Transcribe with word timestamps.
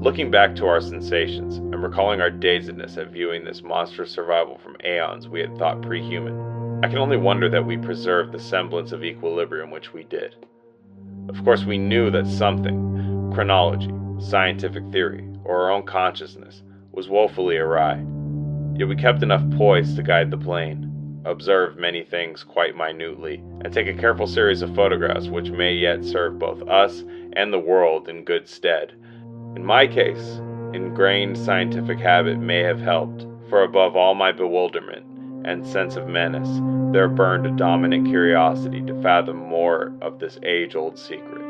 Looking 0.00 0.30
back 0.30 0.56
to 0.56 0.66
our 0.66 0.80
sensations 0.80 1.58
and 1.58 1.82
recalling 1.82 2.22
our 2.22 2.30
dazedness 2.30 2.96
at 2.96 3.10
viewing 3.10 3.44
this 3.44 3.62
monstrous 3.62 4.10
survival 4.10 4.56
from 4.56 4.78
aeons 4.82 5.28
we 5.28 5.40
had 5.40 5.58
thought 5.58 5.82
pre 5.82 6.02
human, 6.02 6.82
I 6.82 6.88
can 6.88 6.96
only 6.96 7.18
wonder 7.18 7.50
that 7.50 7.66
we 7.66 7.76
preserved 7.76 8.32
the 8.32 8.40
semblance 8.40 8.92
of 8.92 9.04
equilibrium 9.04 9.70
which 9.70 9.92
we 9.92 10.04
did. 10.04 10.36
Of 11.28 11.44
course, 11.44 11.66
we 11.66 11.76
knew 11.76 12.10
that 12.12 12.26
something, 12.26 13.30
chronology, 13.34 13.92
scientific 14.20 14.90
theory, 14.90 15.28
or 15.44 15.64
our 15.64 15.70
own 15.70 15.82
consciousness, 15.82 16.62
was 16.92 17.10
woefully 17.10 17.58
awry. 17.58 18.02
Yet 18.76 18.88
we 18.88 18.96
kept 18.96 19.22
enough 19.22 19.44
poise 19.58 19.94
to 19.96 20.02
guide 20.02 20.30
the 20.30 20.38
plane, 20.38 21.22
observe 21.26 21.76
many 21.76 22.04
things 22.04 22.42
quite 22.42 22.74
minutely, 22.74 23.34
and 23.62 23.70
take 23.70 23.86
a 23.86 23.92
careful 23.92 24.26
series 24.26 24.62
of 24.62 24.74
photographs 24.74 25.28
which 25.28 25.50
may 25.50 25.74
yet 25.74 26.02
serve 26.06 26.38
both 26.38 26.66
us 26.66 27.04
and 27.34 27.52
the 27.52 27.58
world 27.58 28.08
in 28.08 28.24
good 28.24 28.48
stead. 28.48 28.94
In 29.56 29.64
my 29.64 29.86
case, 29.86 30.40
ingrained 30.72 31.36
scientific 31.36 31.98
habit 31.98 32.38
may 32.38 32.60
have 32.60 32.80
helped, 32.80 33.26
for 33.48 33.62
above 33.62 33.96
all 33.96 34.14
my 34.14 34.30
bewilderment 34.30 35.04
and 35.44 35.66
sense 35.66 35.96
of 35.96 36.06
menace, 36.06 36.60
there 36.92 37.08
burned 37.08 37.46
a 37.46 37.56
dominant 37.56 38.06
curiosity 38.06 38.80
to 38.82 39.02
fathom 39.02 39.36
more 39.36 39.92
of 40.00 40.18
this 40.18 40.38
age 40.44 40.76
old 40.76 40.98
secret, 40.98 41.42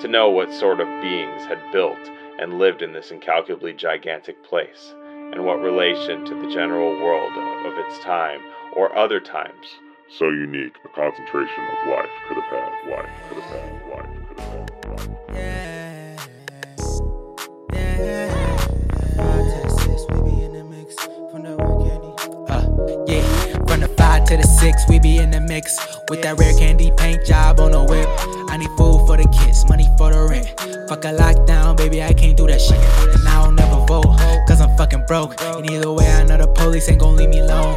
to 0.00 0.08
know 0.08 0.28
what 0.28 0.52
sort 0.52 0.80
of 0.80 1.02
beings 1.02 1.42
had 1.46 1.60
built 1.72 2.10
and 2.38 2.58
lived 2.58 2.82
in 2.82 2.92
this 2.92 3.10
incalculably 3.10 3.72
gigantic 3.72 4.42
place, 4.44 4.94
and 5.32 5.44
what 5.44 5.62
relation 5.62 6.24
to 6.24 6.34
the 6.34 6.52
general 6.52 6.92
world 7.02 7.32
of 7.66 7.78
its 7.86 7.98
time 8.00 8.40
or 8.74 8.94
other 8.96 9.20
times 9.20 9.78
so 10.08 10.28
unique 10.28 10.74
a 10.84 10.88
concentration 10.88 11.64
of 11.64 11.88
life 11.88 12.10
could 12.26 12.36
have 12.36 12.44
had, 12.44 12.90
life 12.90 13.08
could 13.28 13.42
have 13.42 13.50
had, 13.50 13.88
life 13.90 14.28
could 14.28 14.40
have 14.40 14.48
had. 14.48 15.36
Life. 15.36 15.49
To 24.30 24.36
the 24.36 24.46
six, 24.46 24.86
we 24.88 25.00
be 25.00 25.18
in 25.18 25.32
the 25.32 25.40
mix 25.40 25.76
with 26.08 26.22
that 26.22 26.38
rare 26.38 26.54
candy 26.54 26.92
paint 26.96 27.26
job 27.26 27.58
on 27.58 27.72
the 27.72 27.82
whip. 27.82 28.06
I 28.48 28.56
need 28.58 28.70
food 28.78 29.04
for 29.04 29.16
the 29.16 29.26
kids, 29.26 29.68
money 29.68 29.88
for 29.98 30.12
the 30.12 30.22
rent. 30.22 30.46
Fuck 30.88 31.04
a 31.04 31.08
lockdown, 31.08 31.76
baby, 31.76 32.00
I 32.00 32.12
can't 32.12 32.36
do 32.36 32.46
that 32.46 32.60
shit. 32.60 32.78
And 32.78 33.26
I 33.26 33.42
don't 33.42 33.56
never 33.56 33.84
vote, 33.86 34.06
cause 34.46 34.60
I'm 34.60 34.76
fucking 34.76 35.06
broke. 35.06 35.34
And 35.42 35.68
either 35.68 35.92
way, 35.92 36.06
I 36.06 36.22
know 36.22 36.38
the 36.38 36.46
police 36.46 36.88
ain't 36.88 37.00
gon' 37.00 37.16
leave 37.16 37.28
me 37.28 37.40
alone. 37.40 37.76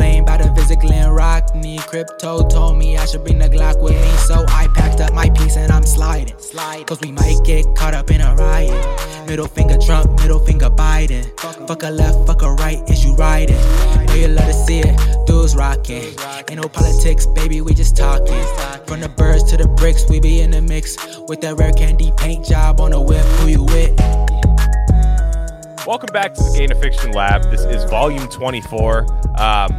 Plane 0.00 0.24
by 0.24 0.38
the 0.38 1.10
Rock, 1.10 1.54
need 1.54 1.80
crypto 1.80 2.48
told 2.48 2.78
me 2.78 2.96
I 2.96 3.04
should 3.04 3.22
bring 3.22 3.38
the 3.38 3.50
Glock 3.50 3.82
with 3.82 3.92
me. 4.00 4.10
So 4.26 4.46
I 4.48 4.66
packed 4.68 4.98
up 5.02 5.12
my 5.12 5.28
piece 5.28 5.58
and 5.58 5.70
I'm 5.70 5.84
sliding. 5.84 6.34
Cause 6.86 6.98
we 7.02 7.12
might 7.12 7.38
get 7.44 7.66
caught 7.74 7.92
up 7.92 8.10
in 8.10 8.22
a 8.22 8.34
riot. 8.34 8.72
Middle 9.26 9.46
finger 9.46 9.76
Trump, 9.76 10.18
middle 10.22 10.38
finger 10.38 10.70
Biden. 10.70 11.24
Fuck 11.68 11.82
a 11.82 11.90
left, 11.90 12.26
fuck 12.26 12.40
a 12.40 12.50
right, 12.54 12.80
is 12.88 13.04
you 13.04 13.14
riding? 13.16 13.60
Know 14.06 14.14
you 14.14 14.28
love 14.28 14.46
to 14.46 14.54
see 14.54 14.78
it, 14.78 15.26
dudes 15.26 15.54
rocking. 15.54 16.14
Ain't 16.48 16.56
no 16.62 16.66
politics, 16.66 17.26
baby, 17.26 17.60
we 17.60 17.74
just 17.74 17.94
talking. 17.94 18.42
From 18.86 19.00
the 19.00 19.12
birds 19.14 19.44
to 19.50 19.58
the 19.58 19.68
bricks, 19.68 20.08
we 20.08 20.18
be 20.18 20.40
in 20.40 20.50
the 20.50 20.62
mix. 20.62 20.96
With 21.28 21.42
that 21.42 21.58
rare 21.58 21.72
candy 21.72 22.10
paint 22.16 22.46
job 22.46 22.80
on 22.80 22.92
the 22.92 23.00
whip, 23.02 23.26
who 23.36 23.48
you 23.48 23.64
with? 23.64 24.29
Welcome 25.90 26.12
back 26.12 26.34
to 26.34 26.42
the 26.44 26.56
Gain 26.56 26.70
of 26.70 26.80
Fiction 26.80 27.10
Lab. 27.10 27.50
This 27.50 27.62
is 27.62 27.82
volume 27.90 28.28
24. 28.28 29.12
Um, 29.40 29.72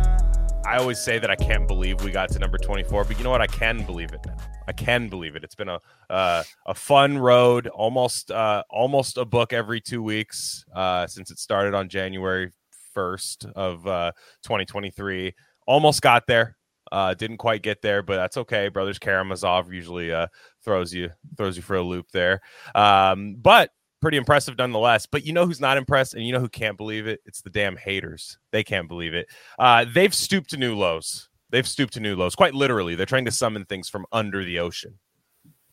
I 0.65 0.75
always 0.77 0.99
say 0.99 1.19
that 1.19 1.31
I 1.31 1.37
can't 1.37 1.65
believe 1.69 2.03
we 2.03 2.11
got 2.11 2.27
to 2.31 2.39
number 2.39 2.57
24, 2.57 3.05
but 3.05 3.17
you 3.17 3.23
know 3.23 3.29
what? 3.29 3.39
I 3.39 3.47
can 3.47 3.85
believe 3.85 4.11
it 4.11 4.19
now. 4.25 4.35
I 4.67 4.73
can 4.73 5.07
believe 5.07 5.37
it. 5.37 5.45
It's 5.45 5.55
been 5.55 5.69
a 5.69 5.79
uh, 6.09 6.43
a 6.65 6.73
fun 6.73 7.17
road, 7.17 7.67
almost 7.67 8.29
uh, 8.29 8.61
almost 8.69 9.17
a 9.17 9.23
book 9.23 9.53
every 9.53 9.79
two 9.79 10.03
weeks 10.03 10.65
uh, 10.75 11.07
since 11.07 11.31
it 11.31 11.39
started 11.39 11.73
on 11.73 11.87
January 11.87 12.51
1st 12.93 13.49
of 13.53 13.87
uh, 13.87 14.11
2023. 14.43 15.33
Almost 15.65 16.01
got 16.01 16.27
there. 16.27 16.57
Uh, 16.91 17.13
didn't 17.13 17.37
quite 17.37 17.63
get 17.63 17.81
there, 17.81 18.03
but 18.03 18.17
that's 18.17 18.35
okay. 18.35 18.67
Brothers 18.67 18.99
Karamazov 18.99 19.71
usually 19.71 20.11
uh, 20.11 20.27
throws 20.61 20.93
you 20.93 21.09
throws 21.37 21.55
you 21.55 21.63
for 21.63 21.77
a 21.77 21.81
loop 21.81 22.07
there. 22.11 22.41
Um, 22.75 23.37
but 23.39 23.71
pretty 24.01 24.17
impressive 24.17 24.57
nonetheless. 24.57 25.05
But 25.05 25.25
you 25.25 25.33
know 25.33 25.45
who's 25.45 25.61
not 25.61 25.77
impressed, 25.77 26.13
and 26.13 26.25
you 26.25 26.33
know 26.33 26.39
who 26.39 26.49
can't 26.49 26.77
believe 26.77 27.07
it? 27.07 27.21
It's 27.25 27.41
the 27.41 27.49
damn 27.49 27.77
haters. 27.77 28.37
They 28.51 28.63
can't 28.63 28.87
believe 28.87 29.13
it. 29.13 29.27
Uh, 29.57 29.85
they've 29.93 30.13
stooped 30.13 30.49
to 30.51 30.57
new 30.57 30.75
lows. 30.75 31.29
They've 31.49 31.67
stooped 31.67 31.93
to 31.93 31.99
new 31.99 32.15
lows. 32.15 32.35
Quite 32.35 32.53
literally, 32.53 32.95
they're 32.95 33.05
trying 33.05 33.25
to 33.25 33.31
summon 33.31 33.65
things 33.65 33.89
from 33.89 34.05
under 34.11 34.43
the 34.43 34.59
ocean 34.59 34.97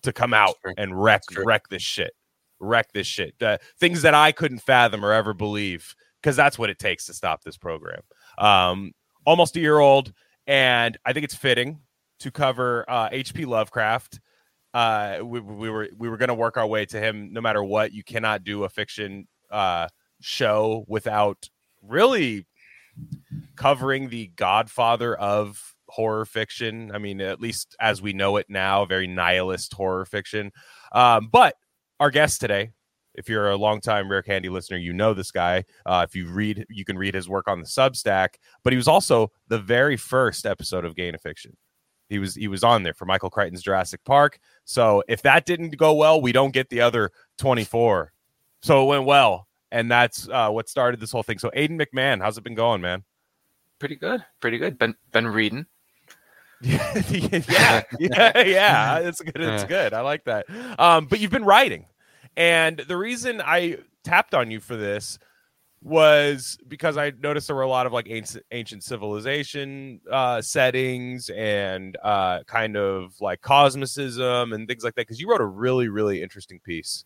to 0.03 0.13
come 0.13 0.35
out 0.35 0.55
and 0.77 1.01
wreck 1.01 1.23
wreck 1.37 1.69
this 1.69 1.83
shit. 1.83 2.13
Wreck 2.61 2.93
this 2.93 3.07
shit. 3.07 3.35
Uh, 3.41 3.59
things 3.79 4.03
that 4.03 4.15
I 4.15 4.33
couldn't 4.33 4.59
fathom 4.59 5.05
or 5.05 5.13
ever 5.13 5.33
believe, 5.33 5.95
because 6.21 6.37
that's 6.37 6.59
what 6.59 6.71
it 6.71 6.79
takes 6.79 7.07
to 7.07 7.15
stop 7.15 7.43
this 7.43 7.57
program. 7.57 8.01
Um, 8.37 8.93
almost 9.25 9.57
a 9.57 9.61
year 9.61 9.79
old, 9.79 10.13
and 10.47 10.99
I 11.05 11.13
think 11.13 11.25
it's 11.25 11.37
fitting 11.37 11.81
to 12.21 12.31
cover 12.33 12.85
uh, 12.89 13.09
H.P. 13.13 13.45
Lovecraft 13.45 14.19
uh, 14.79 15.19
we, 15.25 15.41
we 15.41 15.69
were 15.69 15.89
we 15.99 16.09
were 16.09 16.17
going 16.17 16.29
to 16.29 16.35
work 16.35 16.57
our 16.57 16.67
way 16.67 16.87
to 16.87 17.01
him 17.01 17.33
no 17.33 17.41
matter 17.41 17.65
what. 17.65 17.93
You 17.93 18.05
cannot 18.05 18.45
do 18.45 18.63
a 18.63 18.69
fiction 18.69 19.27
uh, 19.51 19.89
show 20.21 20.85
without 20.87 21.49
really 21.83 22.47
covering 23.57 24.09
the 24.09 24.29
Godfather 24.37 25.17
of 25.17 25.75
horror 25.89 26.25
fiction. 26.25 26.93
I 26.95 26.99
mean, 26.99 27.21
at 27.21 27.41
least 27.41 27.75
as 27.81 28.01
we 28.01 28.13
know 28.13 28.37
it 28.37 28.47
now, 28.49 28.85
very 28.85 29.09
nihilist 29.09 29.73
horror 29.73 30.05
fiction. 30.05 30.53
Um, 30.93 31.29
but 31.33 31.57
our 31.99 32.13
guest 32.13 32.41
today, 32.41 32.71
if 33.17 33.29
you're 33.29 33.51
a 33.51 33.57
longtime 33.57 34.09
Rare 34.09 34.23
Candy 34.23 34.49
listener, 34.49 34.77
you 34.77 34.93
know 34.93 35.13
this 35.13 35.33
guy. 35.33 35.65
Uh, 35.87 36.07
if 36.09 36.15
you 36.15 36.29
read, 36.29 36.65
you 36.71 36.85
can 36.85 36.97
read 36.97 37.15
his 37.15 37.29
work 37.29 37.49
on 37.49 37.59
the 37.59 37.67
Substack. 37.67 38.35
But 38.63 38.73
he 38.73 38.77
was 38.77 38.87
also 38.87 39.33
the 39.49 39.59
very 39.59 39.97
first 39.97 40.47
episode 40.47 40.85
of 40.85 40.95
Gain 40.95 41.17
of 41.17 41.21
Fiction. 41.21 41.57
He 42.09 42.19
was 42.19 42.35
he 42.35 42.49
was 42.49 42.65
on 42.65 42.83
there 42.83 42.95
for 42.95 43.05
Michael 43.05 43.31
Crichton's 43.31 43.63
Jurassic 43.63 44.03
Park. 44.05 44.39
So 44.65 45.03
if 45.09 45.23
that 45.23 45.47
didn't 45.47 45.77
go 45.77 45.95
well, 45.95 46.21
we 46.21 46.33
don't 46.33 46.53
get 46.53 46.71
the 46.71 46.81
other 46.81 47.11
24. 47.39 48.13
So 48.63 48.83
it 48.83 48.87
went 48.87 49.05
well, 49.05 49.47
and 49.71 49.91
that's 49.91 50.29
uh, 50.29 50.51
what 50.51 50.69
started 50.69 51.01
this 51.01 51.13
whole 51.13 51.23
thing. 51.23 51.39
So 51.39 51.51
Aidan 51.55 51.79
McMahon, 51.79 52.21
how's 52.21 52.39
it 52.39 52.45
been 52.45 52.55
going, 52.55 52.81
man? 52.81 53.05
Pretty 53.79 53.97
good, 53.97 54.25
pretty 54.41 54.59
good. 54.59 54.79
Been 54.79 54.95
been 55.13 55.27
reading. 55.27 55.67
yeah, 56.61 57.83
yeah, 58.01 58.39
yeah. 58.39 58.99
It's 58.99 59.21
good. 59.21 59.41
It's 59.41 59.65
good. 59.65 59.95
I 59.95 60.01
like 60.01 60.25
that. 60.25 60.47
Um, 60.79 61.07
but 61.07 61.21
you've 61.21 61.31
been 61.31 61.45
writing, 61.45 61.87
and 62.37 62.79
the 62.79 62.97
reason 62.97 63.41
I 63.45 63.79
tapped 64.03 64.35
on 64.35 64.51
you 64.51 64.59
for 64.59 64.77
this 64.77 65.19
was 65.83 66.59
because 66.67 66.97
I 66.97 67.13
noticed 67.21 67.47
there 67.47 67.57
were 67.57 67.63
a 67.63 67.69
lot 67.69 67.87
of 67.87 67.93
like 67.93 68.09
ancient, 68.11 68.45
ancient 68.51 68.83
civilization 68.83 70.01
uh, 70.11 70.43
settings 70.43 71.31
and 71.31 71.97
uh, 72.03 72.43
kind 72.45 72.77
of 72.77 73.15
like 73.21 73.41
cosmicism 73.41 74.53
and 74.53 74.67
things 74.67 74.85
like 74.85 74.95
that. 74.97 75.03
Because 75.03 75.21
you 75.21 75.31
wrote 75.31 75.41
a 75.41 75.47
really, 75.47 75.89
really 75.89 76.23
interesting 76.23 76.61
piece 76.61 77.05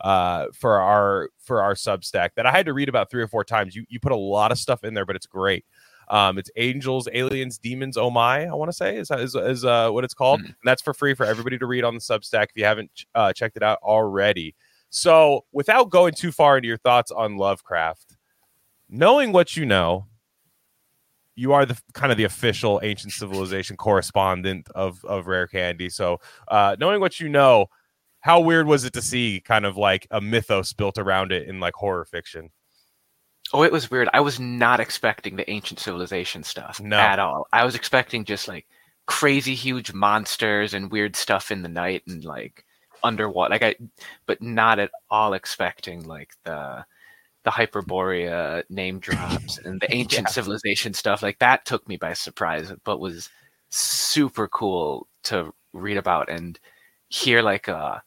uh, 0.00 0.46
for 0.52 0.80
our 0.80 1.30
for 1.38 1.62
our 1.62 1.74
Substack 1.74 2.30
that 2.36 2.46
I 2.46 2.50
had 2.50 2.66
to 2.66 2.72
read 2.72 2.88
about 2.88 3.10
three 3.10 3.22
or 3.22 3.28
four 3.28 3.44
times. 3.44 3.74
You 3.74 3.84
you 3.88 4.00
put 4.00 4.12
a 4.12 4.16
lot 4.16 4.52
of 4.52 4.58
stuff 4.58 4.84
in 4.84 4.94
there, 4.94 5.06
but 5.06 5.16
it's 5.16 5.26
great. 5.26 5.64
Um, 6.10 6.38
it's 6.38 6.50
angels, 6.56 7.06
aliens, 7.12 7.58
demons. 7.58 7.96
Oh 7.96 8.10
my! 8.10 8.46
I 8.46 8.54
want 8.54 8.70
to 8.70 8.76
say 8.76 8.96
is 8.96 9.10
is, 9.10 9.34
is 9.34 9.64
uh, 9.64 9.90
what 9.90 10.04
it's 10.04 10.14
called. 10.14 10.40
Mm-hmm. 10.40 10.46
And 10.46 10.56
that's 10.64 10.82
for 10.82 10.94
free 10.94 11.14
for 11.14 11.26
everybody 11.26 11.58
to 11.58 11.66
read 11.66 11.84
on 11.84 11.94
the 11.94 12.00
Substack 12.00 12.44
if 12.44 12.56
you 12.56 12.64
haven't 12.64 12.90
uh, 13.14 13.32
checked 13.32 13.56
it 13.56 13.62
out 13.62 13.78
already. 13.82 14.54
So, 14.90 15.44
without 15.52 15.90
going 15.90 16.14
too 16.14 16.32
far 16.32 16.56
into 16.56 16.68
your 16.68 16.78
thoughts 16.78 17.10
on 17.10 17.36
Lovecraft, 17.36 18.16
knowing 18.88 19.32
what 19.32 19.56
you 19.56 19.66
know, 19.66 20.06
you 21.34 21.52
are 21.52 21.66
the 21.66 21.80
kind 21.92 22.10
of 22.10 22.18
the 22.18 22.24
official 22.24 22.80
ancient 22.82 23.12
civilization 23.12 23.76
correspondent 23.76 24.68
of 24.74 25.04
of 25.04 25.26
Rare 25.26 25.46
Candy. 25.46 25.88
So, 25.88 26.20
uh, 26.48 26.76
knowing 26.80 27.00
what 27.00 27.20
you 27.20 27.28
know, 27.28 27.66
how 28.20 28.40
weird 28.40 28.66
was 28.66 28.84
it 28.84 28.92
to 28.94 29.02
see 29.02 29.40
kind 29.44 29.66
of 29.66 29.76
like 29.76 30.06
a 30.10 30.20
mythos 30.20 30.72
built 30.72 30.98
around 30.98 31.32
it 31.32 31.48
in 31.48 31.60
like 31.60 31.74
horror 31.74 32.04
fiction? 32.04 32.50
Oh, 33.52 33.62
it 33.62 33.72
was 33.72 33.90
weird. 33.90 34.08
I 34.12 34.20
was 34.20 34.38
not 34.38 34.80
expecting 34.80 35.36
the 35.36 35.48
ancient 35.50 35.80
civilization 35.80 36.42
stuff 36.42 36.80
no. 36.80 36.98
at 36.98 37.18
all. 37.18 37.46
I 37.52 37.64
was 37.64 37.74
expecting 37.74 38.24
just 38.24 38.46
like 38.48 38.66
crazy 39.06 39.54
huge 39.54 39.92
monsters 39.92 40.74
and 40.74 40.90
weird 40.90 41.16
stuff 41.16 41.50
in 41.50 41.62
the 41.62 41.68
night 41.68 42.02
and 42.06 42.24
like 42.24 42.64
underwater 43.02 43.50
like 43.50 43.62
i 43.62 43.74
but 44.26 44.40
not 44.42 44.78
at 44.78 44.90
all 45.10 45.32
expecting 45.32 46.06
like 46.06 46.32
the 46.44 46.84
the 47.44 47.50
hyperborea 47.50 48.62
name 48.68 48.98
drops 48.98 49.58
and 49.58 49.80
the 49.80 49.94
ancient 49.94 50.26
yeah. 50.26 50.32
civilization 50.32 50.92
stuff 50.92 51.22
like 51.22 51.38
that 51.38 51.64
took 51.64 51.86
me 51.88 51.96
by 51.96 52.12
surprise 52.12 52.72
but 52.84 53.00
was 53.00 53.30
super 53.70 54.48
cool 54.48 55.06
to 55.22 55.52
read 55.72 55.96
about 55.96 56.28
and 56.28 56.58
hear 57.08 57.42
like 57.42 57.68
a 57.68 58.02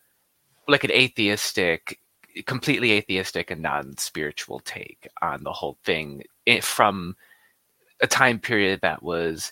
like 0.67 0.83
an 0.83 0.91
atheistic 0.91 1.99
completely 2.45 2.91
atheistic 2.91 3.51
and 3.51 3.61
non-spiritual 3.61 4.59
take 4.61 5.07
on 5.21 5.43
the 5.43 5.51
whole 5.51 5.77
thing 5.83 6.23
eh, 6.47 6.61
from 6.61 7.15
a 8.01 8.07
time 8.07 8.39
period 8.39 8.79
that 8.81 9.03
was 9.03 9.51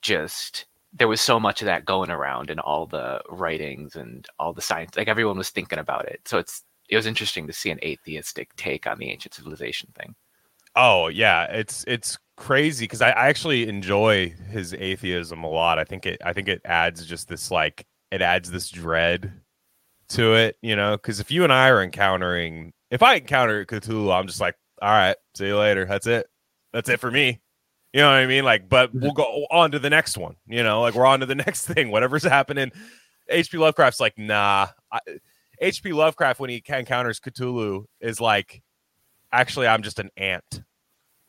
just 0.00 0.66
there 0.92 1.08
was 1.08 1.20
so 1.20 1.40
much 1.40 1.62
of 1.62 1.66
that 1.66 1.84
going 1.84 2.10
around 2.10 2.50
in 2.50 2.58
all 2.58 2.86
the 2.86 3.20
writings 3.30 3.96
and 3.96 4.26
all 4.38 4.52
the 4.52 4.60
science 4.60 4.96
like 4.96 5.08
everyone 5.08 5.38
was 5.38 5.50
thinking 5.50 5.78
about 5.78 6.06
it 6.06 6.20
so 6.26 6.38
it's 6.38 6.62
it 6.92 6.96
was 6.96 7.06
interesting 7.06 7.46
to 7.46 7.52
see 7.52 7.70
an 7.70 7.80
atheistic 7.82 8.54
take 8.56 8.86
on 8.86 8.98
the 8.98 9.10
ancient 9.10 9.34
civilization 9.34 9.88
thing. 9.98 10.14
Oh 10.76 11.08
yeah, 11.08 11.44
it's 11.44 11.84
it's 11.86 12.18
crazy 12.36 12.84
because 12.84 13.02
I, 13.02 13.10
I 13.10 13.28
actually 13.28 13.68
enjoy 13.68 14.30
his 14.50 14.74
atheism 14.74 15.44
a 15.44 15.48
lot. 15.48 15.78
I 15.78 15.84
think 15.84 16.06
it 16.06 16.20
I 16.24 16.32
think 16.32 16.48
it 16.48 16.62
adds 16.64 17.06
just 17.06 17.28
this 17.28 17.50
like 17.50 17.86
it 18.10 18.22
adds 18.22 18.50
this 18.50 18.70
dread 18.70 19.32
to 20.10 20.34
it, 20.34 20.56
you 20.62 20.76
know. 20.76 20.92
Because 20.96 21.20
if 21.20 21.30
you 21.30 21.44
and 21.44 21.52
I 21.52 21.68
are 21.68 21.82
encountering, 21.82 22.72
if 22.90 23.02
I 23.02 23.16
encounter 23.16 23.64
Cthulhu, 23.64 24.14
I'm 24.14 24.26
just 24.26 24.40
like, 24.40 24.56
all 24.80 24.90
right, 24.90 25.16
see 25.34 25.46
you 25.46 25.58
later. 25.58 25.84
That's 25.86 26.06
it. 26.06 26.26
That's 26.72 26.88
it 26.88 27.00
for 27.00 27.10
me. 27.10 27.40
You 27.92 28.00
know 28.00 28.08
what 28.08 28.16
I 28.16 28.26
mean? 28.26 28.44
Like, 28.44 28.68
but 28.68 28.90
mm-hmm. 28.90 29.00
we'll 29.00 29.12
go 29.12 29.46
on 29.50 29.70
to 29.72 29.78
the 29.78 29.90
next 29.90 30.16
one. 30.16 30.36
You 30.46 30.62
know, 30.62 30.80
like 30.80 30.94
we're 30.94 31.06
on 31.06 31.20
to 31.20 31.26
the 31.26 31.34
next 31.46 31.66
thing. 31.66 31.90
Whatever's 31.90 32.24
happening. 32.24 32.72
H.P. 33.28 33.58
Lovecraft's 33.58 34.00
like, 34.00 34.18
nah. 34.18 34.68
H.P. 35.60 35.92
Lovecraft, 35.92 36.40
when 36.40 36.50
he 36.50 36.62
encounters 36.68 37.20
Cthulhu, 37.20 37.84
is 38.00 38.20
like, 38.20 38.62
actually, 39.30 39.66
I'm 39.68 39.82
just 39.82 39.98
an 39.98 40.10
ant, 40.16 40.62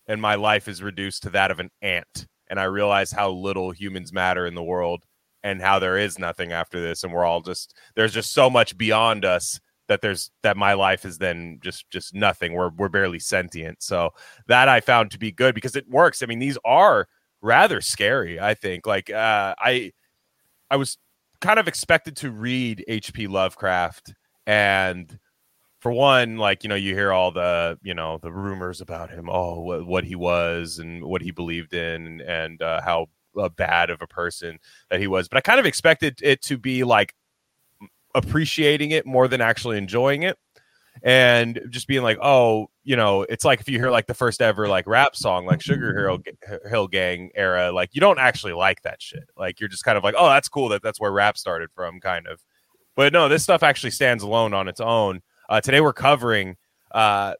and 0.08 0.22
my 0.22 0.36
life 0.36 0.68
is 0.68 0.82
reduced 0.82 1.24
to 1.24 1.30
that 1.32 1.52
of 1.52 1.60
an 1.60 1.70
ant. 1.82 2.28
And 2.50 2.60
I 2.60 2.66
realize 2.66 3.12
how 3.12 3.32
little 3.32 3.72
humans 3.72 4.12
matter 4.12 4.46
in 4.46 4.56
the 4.56 4.64
world, 4.64 5.04
and 5.44 5.62
how 5.62 5.80
there 5.80 5.98
is 5.98 6.18
nothing 6.18 6.52
after 6.52 6.82
this, 6.82 7.04
and 7.04 7.14
we're 7.14 7.26
all 7.26 7.42
just 7.42 7.76
there's 7.96 8.14
just 8.14 8.34
so 8.34 8.50
much 8.50 8.78
beyond 8.78 9.26
us 9.26 9.60
that 9.94 10.02
there's 10.02 10.32
that 10.42 10.58
my 10.58 10.74
life 10.74 11.06
is 11.06 11.20
then 11.20 11.60
just 11.64 11.88
just 11.92 12.16
nothing. 12.16 12.54
We're 12.54 12.70
we're 12.70 12.90
barely 12.90 13.20
sentient. 13.20 13.84
So 13.84 14.10
that 14.48 14.68
I 14.68 14.82
found 14.82 15.12
to 15.12 15.20
be 15.20 15.32
good 15.32 15.54
because 15.54 15.76
it 15.76 15.88
works. 15.88 16.24
I 16.24 16.26
mean, 16.26 16.40
these 16.40 16.58
are 16.66 17.08
rather 17.42 17.80
scary. 17.80 18.40
I 18.40 18.56
think. 18.56 18.88
Like 18.88 19.12
uh, 19.12 19.54
I 19.60 19.92
I 20.72 20.78
was 20.78 20.98
kind 21.42 21.60
of 21.60 21.68
expected 21.68 22.18
to 22.18 22.32
read 22.32 22.84
H.P. 22.88 23.28
Lovecraft 23.28 24.16
and 24.48 25.20
for 25.80 25.92
one 25.92 26.38
like 26.38 26.64
you 26.64 26.70
know 26.70 26.76
you 26.76 26.96
hear 26.96 27.12
all 27.12 27.32
the 27.32 27.78
you 27.84 27.94
know 27.94 28.18
the 28.24 28.32
rumors 28.32 28.80
about 28.80 29.10
him 29.10 29.30
oh 29.30 29.60
what, 29.60 29.86
what 29.86 30.04
he 30.06 30.16
was 30.16 30.80
and 30.80 31.04
what 31.04 31.22
he 31.22 31.30
believed 31.32 31.74
in 31.74 32.22
and 32.22 32.62
uh, 32.62 32.82
how 32.82 33.08
uh, 33.38 33.50
bad 33.50 33.90
of 33.90 34.02
a 34.02 34.08
person 34.08 34.58
that 34.90 35.02
he 35.02 35.08
was 35.08 35.28
but 35.28 35.38
i 35.38 35.42
kind 35.42 35.60
of 35.60 35.66
expected 35.66 36.18
it 36.24 36.42
to 36.42 36.58
be 36.58 36.86
like 36.86 37.14
appreciating 38.16 38.92
it 38.92 39.06
more 39.06 39.28
than 39.28 39.42
actually 39.42 39.78
enjoying 39.78 40.24
it. 40.24 40.38
And 41.02 41.60
just 41.70 41.88
being 41.88 42.04
like 42.04 42.20
oh 42.22 42.70
you 42.84 42.96
know 42.96 43.24
it's 43.24 43.44
like 43.44 43.60
if 43.60 43.68
you 43.68 43.80
hear 43.80 43.90
like 43.90 44.06
the 44.06 44.14
first 44.14 44.42
ever 44.42 44.68
like 44.68 44.86
rap 44.86 45.16
song 45.16 45.46
like 45.46 45.62
sugar 45.62 46.08
hill, 46.08 46.20
hill 46.70 46.88
gang 46.88 47.32
era 47.36 47.72
like 47.72 47.90
you 47.94 48.00
don't 48.00 48.20
actually 48.20 48.54
like 48.54 48.82
that 48.84 49.02
shit. 49.02 49.28
Like 49.36 49.60
you're 49.60 49.70
just 49.70 49.84
kind 49.84 49.98
of 49.98 50.04
like 50.04 50.16
oh 50.18 50.30
that's 50.30 50.48
cool 50.48 50.70
that 50.70 50.84
that's 50.84 51.00
where 51.00 51.12
rap 51.12 51.38
started 51.38 51.70
from 51.74 52.00
kind 52.00 52.28
of. 52.28 52.42
But 52.96 53.12
no 53.12 53.28
this 53.28 53.44
stuff 53.44 53.64
actually 53.64 53.92
stands 53.92 54.24
alone 54.24 54.54
on 54.54 54.68
its 54.68 54.80
own. 54.80 55.22
Uh, 55.50 55.60
today 55.62 55.82
we're 55.82 55.94
covering 55.94 56.56
uh, 56.92 57.34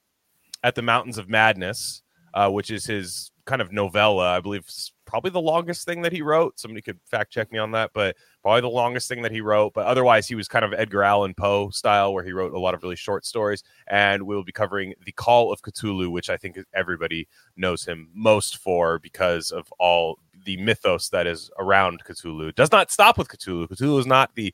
at 0.64 0.76
the 0.76 0.82
mountains 0.82 1.18
of 1.18 1.30
madness 1.30 2.04
uh, 2.34 2.50
which 2.50 2.72
is 2.72 2.86
his 2.86 3.32
kind 3.46 3.62
of 3.62 3.72
novella. 3.72 4.36
I 4.36 4.40
believe 4.40 4.66
probably 5.14 5.30
the 5.30 5.40
longest 5.40 5.86
thing 5.86 6.02
that 6.02 6.12
he 6.12 6.24
wrote. 6.24 6.60
Somebody 6.60 6.82
could 6.82 7.00
fact 7.06 7.32
check 7.32 7.52
me 7.52 7.60
on 7.60 7.70
that, 7.74 7.92
but 7.94 8.16
probably 8.42 8.62
the 8.62 8.68
longest 8.68 9.08
thing 9.08 9.22
that 9.22 9.32
he 9.32 9.42
wrote. 9.42 9.76
But 9.76 9.86
otherwise, 9.86 10.28
he 10.28 10.34
was 10.34 10.48
kind 10.48 10.66
of 10.66 10.74
Edgar 10.74 11.04
Allan 11.04 11.36
Poe 11.36 11.70
style, 11.70 12.16
where 12.16 12.24
he 12.24 12.32
wrote 12.32 12.52
a 12.52 12.58
lot 12.58 12.74
of 12.74 12.82
really 12.82 12.96
short 12.96 13.24
stories. 13.24 13.62
And 13.86 14.24
we'll 14.24 14.44
be 14.44 14.52
covering 14.52 14.96
The 15.06 15.12
Call 15.12 15.54
of 15.54 15.62
Cthulhu, 15.62 16.12
which 16.12 16.32
I 16.32 16.38
think 16.38 16.58
everybody 16.74 17.28
knows 17.56 17.86
him 17.86 18.10
most 18.16 18.58
for 18.58 18.98
because 18.98 19.52
of 19.52 19.72
all 19.78 20.18
the 20.46 20.58
mythos 20.58 21.10
that 21.10 21.28
is 21.28 21.52
around 21.60 22.04
Cthulhu. 22.04 22.50
It 22.50 22.56
does 22.56 22.72
not 22.72 22.90
stop 22.90 23.20
with 23.20 23.28
Cthulhu. 23.28 23.68
Cthulhu 23.68 24.00
is 24.00 24.08
not 24.08 24.34
the 24.34 24.52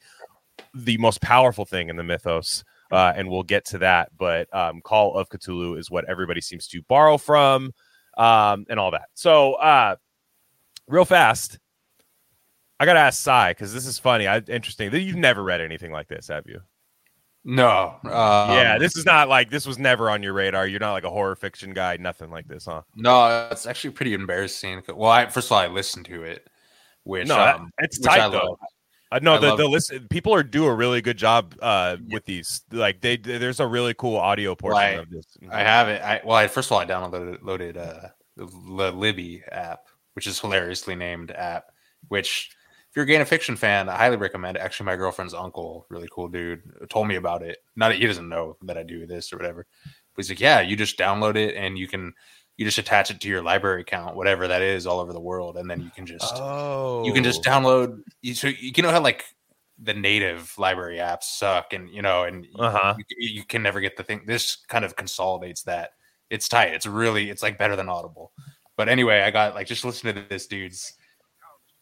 the 0.73 0.97
most 0.97 1.21
powerful 1.21 1.63
thing 1.63 1.87
in 1.87 1.95
the 1.95 2.03
mythos. 2.03 2.65
Uh, 2.91 3.13
and 3.15 3.29
we'll 3.29 3.43
get 3.43 3.63
to 3.67 3.77
that. 3.77 4.09
But 4.17 4.53
um, 4.53 4.81
Call 4.81 5.15
of 5.15 5.29
Cthulhu 5.29 5.77
is 5.77 5.89
what 5.89 6.03
everybody 6.09 6.41
seems 6.41 6.67
to 6.67 6.81
borrow 6.81 7.17
from 7.17 7.71
um, 8.17 8.65
and 8.69 8.77
all 8.77 8.91
that. 8.91 9.07
So, 9.13 9.53
uh, 9.53 9.95
real 10.89 11.05
fast. 11.05 11.59
I 12.79 12.85
gotta 12.85 12.99
ask 12.99 13.21
Cy 13.21 13.51
because 13.51 13.73
this 13.73 13.85
is 13.85 13.99
funny. 13.99 14.27
I, 14.27 14.37
interesting. 14.39 14.93
You've 14.93 15.15
never 15.15 15.43
read 15.43 15.61
anything 15.61 15.91
like 15.91 16.07
this, 16.07 16.27
have 16.29 16.45
you? 16.47 16.61
No. 17.43 17.95
Um, 18.03 18.11
yeah, 18.51 18.77
this 18.77 18.95
is 18.95 19.05
not 19.05 19.29
like 19.29 19.49
this 19.49 19.65
was 19.65 19.77
never 19.79 20.09
on 20.09 20.23
your 20.23 20.33
radar. 20.33 20.67
You're 20.67 20.79
not 20.79 20.93
like 20.93 21.03
a 21.03 21.09
horror 21.09 21.35
fiction 21.35 21.73
guy, 21.73 21.97
nothing 21.97 22.29
like 22.29 22.47
this, 22.47 22.65
huh? 22.65 22.81
No, 22.95 23.47
it's 23.51 23.65
actually 23.65 23.91
pretty 23.91 24.13
embarrassing. 24.13 24.81
Well, 24.93 25.09
I, 25.09 25.27
first 25.27 25.47
of 25.47 25.53
all, 25.53 25.59
I 25.59 25.67
listened 25.67 26.05
to 26.07 26.23
it, 26.23 26.47
which 27.03 27.27
no, 27.27 27.39
um, 27.39 27.71
it's 27.79 27.99
tight 27.99 28.19
I 28.19 28.29
though. 28.29 28.37
love. 28.37 28.57
Uh, 29.11 29.19
no, 29.23 29.35
I 29.35 29.39
the, 29.39 29.55
the 29.55 29.63
it. 29.63 29.69
listen 29.69 30.07
people 30.09 30.33
are 30.33 30.43
do 30.43 30.65
a 30.65 30.73
really 30.73 31.01
good 31.01 31.17
job 31.17 31.55
uh, 31.61 31.97
with 32.11 32.25
these. 32.25 32.61
Like 32.71 33.01
they, 33.01 33.17
there's 33.17 33.59
a 33.59 33.67
really 33.67 33.93
cool 33.95 34.17
audio 34.17 34.53
portion 34.55 34.77
Right. 34.77 34.99
of 34.99 35.09
this. 35.09 35.25
I 35.51 35.61
have 35.63 35.89
it. 35.89 36.01
I 36.01 36.21
well, 36.23 36.37
I, 36.37 36.47
first 36.47 36.67
of 36.69 36.73
all, 36.73 36.79
I 36.79 36.85
downloaded 36.85 37.39
loaded 37.41 37.75
uh, 37.77 38.09
the 38.37 38.45
Libby 38.45 39.43
app, 39.51 39.87
which 40.13 40.27
is 40.27 40.39
hilariously 40.39 40.95
named 40.95 41.31
app. 41.31 41.65
Which, 42.07 42.51
if 42.89 42.95
you're 42.95 43.03
a 43.03 43.07
Gain 43.07 43.21
of 43.21 43.27
Fiction 43.27 43.55
fan, 43.55 43.89
I 43.89 43.95
highly 43.97 44.17
recommend. 44.17 44.57
it. 44.57 44.61
Actually, 44.61 44.87
my 44.87 44.95
girlfriend's 44.95 45.33
uncle, 45.33 45.85
really 45.89 46.07
cool 46.11 46.27
dude, 46.27 46.61
told 46.89 47.07
me 47.07 47.15
about 47.15 47.43
it. 47.43 47.57
Not 47.75 47.89
that 47.89 47.99
he 47.99 48.07
doesn't 48.07 48.27
know 48.29 48.57
that 48.63 48.77
I 48.77 48.83
do 48.83 49.05
this 49.05 49.31
or 49.31 49.37
whatever, 49.37 49.67
but 49.83 49.93
he's 50.17 50.29
like, 50.29 50.39
yeah, 50.39 50.61
you 50.61 50.75
just 50.75 50.97
download 50.97 51.35
it 51.35 51.55
and 51.55 51.77
you 51.77 51.87
can 51.87 52.13
you 52.57 52.65
just 52.65 52.77
attach 52.77 53.09
it 53.09 53.21
to 53.21 53.29
your 53.29 53.41
library 53.41 53.81
account, 53.81 54.17
whatever 54.17 54.47
that 54.47 54.61
is, 54.61 54.85
all 54.85 54.99
over 54.99 55.13
the 55.13 55.19
world, 55.19 55.55
and 55.55 55.69
then 55.69 55.79
you 55.81 55.91
can 55.91 56.05
just 56.05 56.33
Oh, 56.35 57.05
you 57.05 57.13
can 57.13 57.23
just 57.23 57.41
download. 57.43 57.99
You, 58.21 58.33
so 58.33 58.47
you 58.47 58.73
know 58.83 58.91
how 58.91 59.01
like 59.01 59.23
the 59.81 59.93
native 59.93 60.53
library 60.57 60.97
apps 60.97 61.23
suck, 61.23 61.71
and 61.71 61.89
you 61.89 62.01
know, 62.01 62.23
and 62.23 62.45
Uh-huh. 62.57 62.95
you, 62.97 63.29
you 63.29 63.43
can 63.45 63.63
never 63.63 63.79
get 63.79 63.95
the 63.95 64.03
thing. 64.03 64.23
This 64.25 64.57
kind 64.67 64.83
of 64.83 64.95
consolidates 64.95 65.63
that. 65.63 65.91
It's 66.29 66.47
tight. 66.49 66.73
It's 66.73 66.85
really 66.85 67.29
it's 67.29 67.41
like 67.41 67.57
better 67.57 67.75
than 67.75 67.87
Audible. 67.89 68.33
But 68.79 68.87
anyway, 68.87 69.23
I 69.23 69.29
got 69.29 69.55
like 69.55 69.67
just 69.67 69.83
listen 69.83 70.15
to 70.15 70.25
this 70.29 70.47
dude's. 70.47 70.93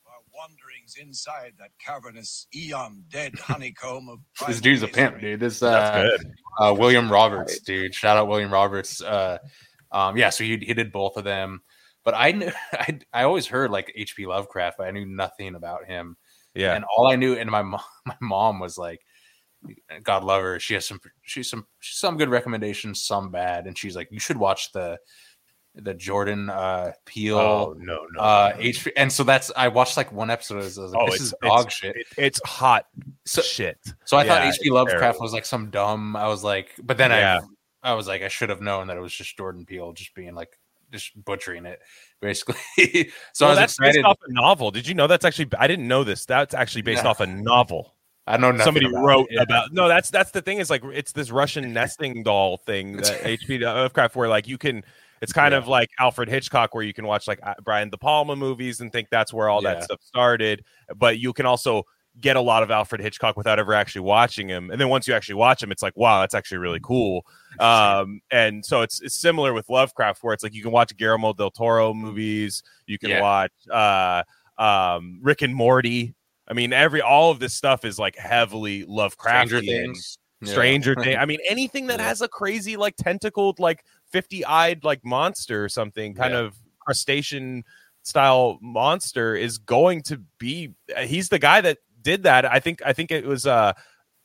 Our 0.08 0.14
wanderings 0.34 0.96
inside 1.00 1.54
that 1.60 1.70
cavernous 1.80 2.48
eon 2.56 3.04
dead 3.08 3.36
honeycomb 3.40 4.10
of 4.10 4.18
This 4.48 4.60
dude's 4.60 4.82
a 4.82 4.88
pimp, 4.88 5.20
dude. 5.22 5.40
This 5.40 5.60
That's 5.60 6.24
uh, 6.60 6.70
uh, 6.70 6.74
William 6.74 7.08
Roberts, 7.12 7.60
dude. 7.60 7.94
Shout 7.94 8.18
out 8.18 8.28
William 8.28 8.52
Roberts. 8.52 9.00
Uh, 9.00 9.38
um, 9.92 10.18
yeah, 10.18 10.32
so 10.32 10.44
he, 10.44 10.58
he 10.58 10.74
did 10.74 10.92
both 10.92 11.18
of 11.18 11.24
them. 11.24 11.62
But 12.04 12.16
I 12.18 12.32
knew 12.32 12.52
I, 12.74 12.98
I 13.14 13.24
always 13.26 13.46
heard 13.46 13.70
like 13.70 13.94
H.P. 13.96 14.26
Lovecraft, 14.26 14.80
but 14.80 14.88
I 14.88 14.92
knew 14.92 15.06
nothing 15.06 15.54
about 15.54 15.86
him. 15.86 16.18
Yeah. 16.56 16.74
And 16.74 16.84
all 16.98 17.12
I 17.12 17.16
knew, 17.16 17.36
and 17.36 17.52
my 17.52 17.62
mom, 17.62 17.82
my 18.08 18.18
mom 18.20 18.60
was 18.60 18.80
like, 18.80 19.02
God 20.02 20.24
love 20.24 20.42
her. 20.42 20.60
She 20.60 20.74
has 20.74 20.88
some, 20.88 21.00
she's 21.22 21.48
some, 21.48 21.68
some 21.80 22.18
good 22.18 22.30
recommendations, 22.30 23.04
some 23.04 23.30
bad, 23.30 23.68
and 23.68 23.78
she's 23.78 23.96
like, 23.96 24.08
you 24.10 24.20
should 24.20 24.38
watch 24.38 24.72
the, 24.72 24.98
the 25.82 25.94
Jordan 25.94 26.50
uh, 26.50 26.92
Peele. 27.06 27.38
Oh 27.38 27.76
no, 27.78 28.06
no. 28.14 28.20
uh, 28.20 28.54
no. 28.56 28.62
H 28.62 28.88
and 28.98 29.12
so 29.12 29.24
that's 29.24 29.52
I 29.56 29.68
watched 29.68 29.98
like 29.98 30.12
one 30.12 30.30
episode. 30.30 30.56
I 30.56 30.58
was 30.64 30.78
like, 30.78 30.94
Oh, 31.02 31.06
this 31.06 31.16
it's- 31.16 31.28
is 31.28 31.34
dog 31.42 31.60
it's- 31.68 31.74
shit. 31.74 31.96
It- 31.96 32.08
it's 32.18 32.42
hot 32.46 32.86
So, 33.26 33.42
shit. 33.42 33.78
so 34.06 34.18
I 34.18 34.26
thought 34.28 34.42
Yeah, 34.44 34.50
H.P. 34.50 34.68
it's 34.68 34.70
Lovecraft 34.72 35.02
terrible. 35.02 35.22
was 35.22 35.34
like 35.34 35.46
some 35.46 35.70
dumb. 35.70 36.16
I 36.16 36.28
was 36.28 36.44
like, 36.44 36.72
but 36.84 36.98
then 36.98 37.12
Yeah. 37.12 37.40
I, 37.84 37.92
I 37.92 37.94
was 37.94 38.08
like, 38.08 38.22
I 38.24 38.28
should 38.28 38.50
have 38.50 38.62
known 38.62 38.88
that 38.88 38.98
it 38.98 39.02
was 39.02 39.14
just 39.14 39.38
Jordan 39.38 39.66
Peele 39.66 39.94
just 39.94 40.14
being 40.16 40.34
like, 40.36 40.58
just 40.92 41.12
butchering 41.26 41.66
it, 41.66 41.80
basically. 42.22 42.56
so 43.34 43.46
well, 43.46 43.50
I 43.50 43.52
was 43.52 43.58
that's 43.60 43.74
excited. 43.74 43.94
based 43.96 44.06
off 44.06 44.18
a 44.28 44.32
novel. 44.34 44.72
Did 44.72 44.88
you 44.88 44.94
know 44.94 45.06
that's 45.08 45.26
actually? 45.26 45.50
I 45.60 45.68
didn't 45.68 45.88
know 45.88 46.04
this. 46.04 46.26
That's 46.26 46.54
actually 46.54 46.82
based 46.84 47.04
Yeah. 47.04 47.10
off 47.10 47.20
a 47.20 47.28
novel. 47.28 47.94
I 48.26 48.36
know 48.38 48.58
Somebody 48.58 48.88
about 48.88 49.04
wrote 49.06 49.28
it. 49.30 49.42
About. 49.42 49.72
No, 49.74 49.88
that's 49.88 50.10
that's 50.10 50.32
the 50.32 50.42
thing. 50.42 50.58
Is 50.58 50.70
like 50.70 50.84
it's 50.86 51.12
this 51.14 51.30
Russian 51.32 51.72
nesting 51.72 52.24
doll 52.24 52.58
thing 52.58 52.98
that 52.98 53.22
HP 53.24 53.62
Lovecraft, 53.62 54.16
where 54.16 54.28
like 54.30 54.48
you 54.48 54.58
can. 54.58 54.84
It's 55.22 55.34
kind 55.34 55.52
Yeah. 55.52 55.58
of 55.60 55.68
like 55.68 55.90
Alfred 56.00 56.30
Hitchcock, 56.30 56.74
where 56.76 56.84
you 56.84 56.94
can 56.94 57.06
watch 57.08 57.28
like 57.28 57.40
uh, 57.44 57.54
Brian 57.64 57.90
De 57.90 57.98
Palma 57.98 58.36
movies 58.36 58.82
and 58.82 58.92
think 58.92 59.10
that's 59.10 59.34
where 59.34 59.50
all 59.50 59.62
that 59.64 59.84
stuff 59.84 60.02
started. 60.04 60.64
But 60.96 61.20
you 61.20 61.34
can 61.34 61.46
also 61.46 61.84
get 62.20 62.36
a 62.36 62.42
lot 62.42 62.64
of 62.64 62.72
Alfred 62.72 63.00
Hitchcock 63.00 63.38
without 63.38 63.60
ever 63.60 63.74
actually 63.76 64.02
watching 64.02 64.48
him. 64.48 64.72
And 64.72 64.82
then 64.82 64.90
once 64.90 65.08
you 65.08 65.14
actually 65.14 65.36
watch 65.36 65.62
him, 65.62 65.72
it's 65.72 65.84
like, 65.84 65.96
wow, 65.96 66.20
that's 66.22 66.34
actually 66.34 66.58
really 66.60 66.80
cool. 66.82 67.26
Um, 67.60 68.22
and 68.30 68.64
so 68.64 68.84
it's, 68.84 69.02
it's 69.02 69.16
similar 69.16 69.52
with 69.52 69.68
Lovecraft, 69.68 70.24
where 70.24 70.32
it's 70.36 70.44
like 70.44 70.54
you 70.54 70.62
can 70.62 70.72
watch 70.72 70.96
Guillermo 70.96 71.34
del 71.34 71.50
Toro 71.50 71.92
movies, 71.92 72.62
you 72.86 73.00
can 73.00 73.10
Yeah. 73.10 73.22
watch 73.22 73.52
uh, 73.72 74.22
um, 74.62 75.20
Rick 75.24 75.42
and 75.42 75.56
Morty. 75.56 76.14
I 76.48 76.54
mean, 76.54 76.72
every 76.72 77.02
all 77.02 77.32
of 77.32 77.40
this 77.40 77.56
stuff 77.56 77.84
is 77.84 77.98
like 77.98 78.16
heavily 78.16 78.86
Lovecraftian. 78.86 79.48
Stranger 79.48 79.62
Things. 79.62 80.18
Yeah. 80.42 80.52
Stranger 80.52 80.96
Things. 81.02 81.18
I 81.20 81.26
mean, 81.26 81.40
anything 81.50 81.88
that 81.88 82.00
Yeah. 82.00 82.08
has 82.08 82.22
a 82.22 82.28
crazy, 82.28 82.78
like 82.78 82.96
tentacled, 82.96 83.58
like 83.60 83.84
fifty-eyed, 84.12 84.84
like 84.84 85.04
monster 85.06 85.64
or 85.64 85.70
something, 85.70 86.14
kind 86.14 86.34
Yeah. 86.34 86.40
of 86.42 86.56
crustacean 86.80 87.64
style 88.04 88.58
monster 88.62 89.36
is 89.36 89.58
going 89.58 90.02
to 90.04 90.22
be. 90.40 90.74
He's 91.06 91.30
the 91.30 91.40
guy 91.40 91.62
that 91.62 91.80
did 92.02 92.24
that. 92.24 92.46
I 92.46 92.60
think. 92.60 92.82
I 92.86 92.94
think 92.94 93.12
it 93.12 93.26
was 93.26 93.46
uh, 93.46 93.74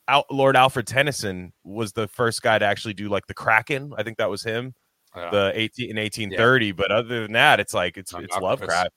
Al, 0.09 0.25
Lord 0.31 0.57
Alfred 0.57 0.87
Tennyson 0.87 1.53
was 1.65 1.93
the 1.93 2.09
first 2.09 2.43
guy 2.43 2.59
to 2.59 2.65
actually 2.65 2.95
do 2.95 3.09
like 3.09 3.27
the 3.27 3.35
Kraken. 3.35 3.93
I 3.97 4.03
think 4.03 4.19
that 4.19 4.31
was 4.31 4.43
him. 4.43 4.75
Yeah. 5.17 5.31
The 5.31 5.53
eighteen 5.55 5.91
in 5.91 5.99
eighteen 5.99 6.31
thirty. 6.35 6.73
But 6.73 6.91
other 6.91 7.23
than 7.23 7.33
that, 7.33 7.61
it's 7.61 7.75
like 7.75 7.97
it's 7.99 8.13
An 8.13 8.25
it's 8.25 8.35
octopus. 8.35 8.61
Lovecraft. 8.61 8.95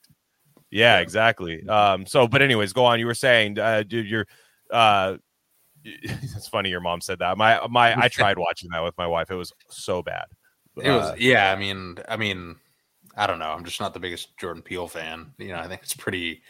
Yeah, 0.72 0.96
Yeah. 0.98 1.00
exactly. 1.02 1.68
Um, 1.68 2.06
so, 2.06 2.28
but 2.28 2.42
anyways, 2.42 2.74
go 2.74 2.86
on. 2.86 3.00
You 3.00 3.06
were 3.06 3.14
saying, 3.14 3.60
uh, 3.60 3.84
dude, 3.84 4.08
you're, 4.08 4.26
uh, 4.72 5.18
it's 5.84 6.48
funny 6.48 6.70
your 6.70 6.80
mom 6.82 7.02
said 7.02 7.20
that. 7.20 7.38
My 7.38 7.60
my 7.70 7.96
I 8.00 8.08
tried 8.10 8.38
watching 8.38 8.70
that 8.72 8.84
with 8.84 8.98
my 8.98 9.08
wife. 9.08 9.30
It 9.32 9.36
was 9.36 9.52
so 9.70 10.02
bad. 10.02 10.26
It 10.78 10.92
was 10.92 11.12
Uh, 11.12 11.16
yeah. 11.18 11.52
I 11.52 11.56
mean, 11.56 11.98
I 12.08 12.18
mean, 12.18 12.56
I 13.16 13.28
don't 13.28 13.40
know. 13.40 13.50
I'm 13.50 13.64
just 13.64 13.80
not 13.80 13.94
the 13.94 14.00
biggest 14.00 14.38
Jordan 14.38 14.62
Peele 14.62 14.88
fan. 14.88 15.34
You 15.38 15.50
know, 15.50 15.60
I 15.60 15.68
think 15.68 15.82
it's 15.84 15.94
pretty, 15.96 16.42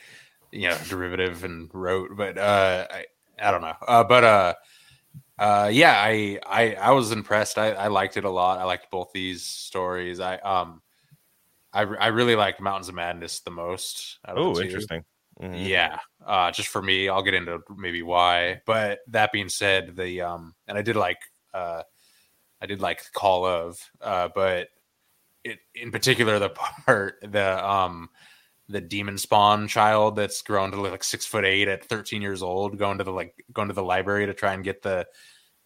you 0.52 0.70
know, 0.70 0.78
derivative 0.90 1.44
and 1.44 1.70
rote. 1.74 2.12
But 2.16 2.38
uh, 2.38 2.88
I 2.90 3.06
I 3.40 3.52
don't 3.52 3.62
know. 3.62 3.74
Uh, 3.88 4.04
but 4.04 4.24
uh, 4.24 4.54
uh, 5.38 5.70
yeah, 5.72 5.94
I 5.94 6.40
I 6.46 6.76
I 6.76 6.92
was 6.92 7.12
impressed. 7.12 7.58
I 7.58 7.72
I 7.72 7.88
liked 7.88 8.18
it 8.18 8.24
a 8.26 8.30
lot. 8.30 8.60
I 8.60 8.64
liked 8.64 8.90
both 8.90 9.12
these 9.14 9.44
stories. 9.44 10.20
I 10.20 10.38
um, 10.38 10.82
I 11.74 11.82
I 11.82 12.08
really 12.08 12.36
liked 12.36 12.62
Mountains 12.62 12.90
of 12.90 12.96
Madness 12.96 13.42
the 13.42 13.52
most. 13.52 14.20
Oh, 14.26 14.50
of 14.52 14.56
the 14.56 14.62
two. 14.62 14.68
interesting. 14.68 15.04
Mhm. 15.42 15.68
Yeah, 15.68 16.00
uh, 16.26 16.52
just 16.52 16.70
for 16.70 16.82
me, 16.82 17.10
I'll 17.10 17.22
get 17.22 17.34
into 17.34 17.60
maybe 17.76 18.02
why. 18.02 18.62
But 18.66 19.00
that 19.10 19.34
being 19.34 19.50
said, 19.50 19.96
the 19.96 20.22
um, 20.22 20.56
and 20.68 20.78
I 20.78 20.82
did 20.82 20.96
like 20.96 21.20
uh, 21.54 21.84
I 22.66 22.68
did 22.68 22.82
like 22.82 23.04
Call 23.14 23.46
of, 23.46 23.78
uh, 24.02 24.30
but 24.34 24.70
it 25.44 25.60
in 25.76 25.92
particular 25.92 26.40
the 26.40 26.50
part 26.86 27.18
the 27.22 27.64
um 27.64 28.10
the 28.70 28.82
demon 28.82 29.16
spawn 29.20 29.68
child 29.68 30.16
that's 30.16 30.42
grown 30.42 30.72
to 30.72 30.82
like 30.82 31.04
six 31.04 31.24
foot 31.28 31.46
eight 31.46 31.68
at 31.68 31.86
13 31.86 32.20
years 32.24 32.42
old 32.42 32.80
going 32.80 32.98
to 32.98 33.04
the 33.04 33.12
like 33.12 33.36
going 33.54 33.68
to 33.68 33.76
the 33.76 33.84
library 33.84 34.26
to 34.26 34.34
try 34.34 34.54
and 34.56 34.64
get 34.64 34.82
the 34.82 35.06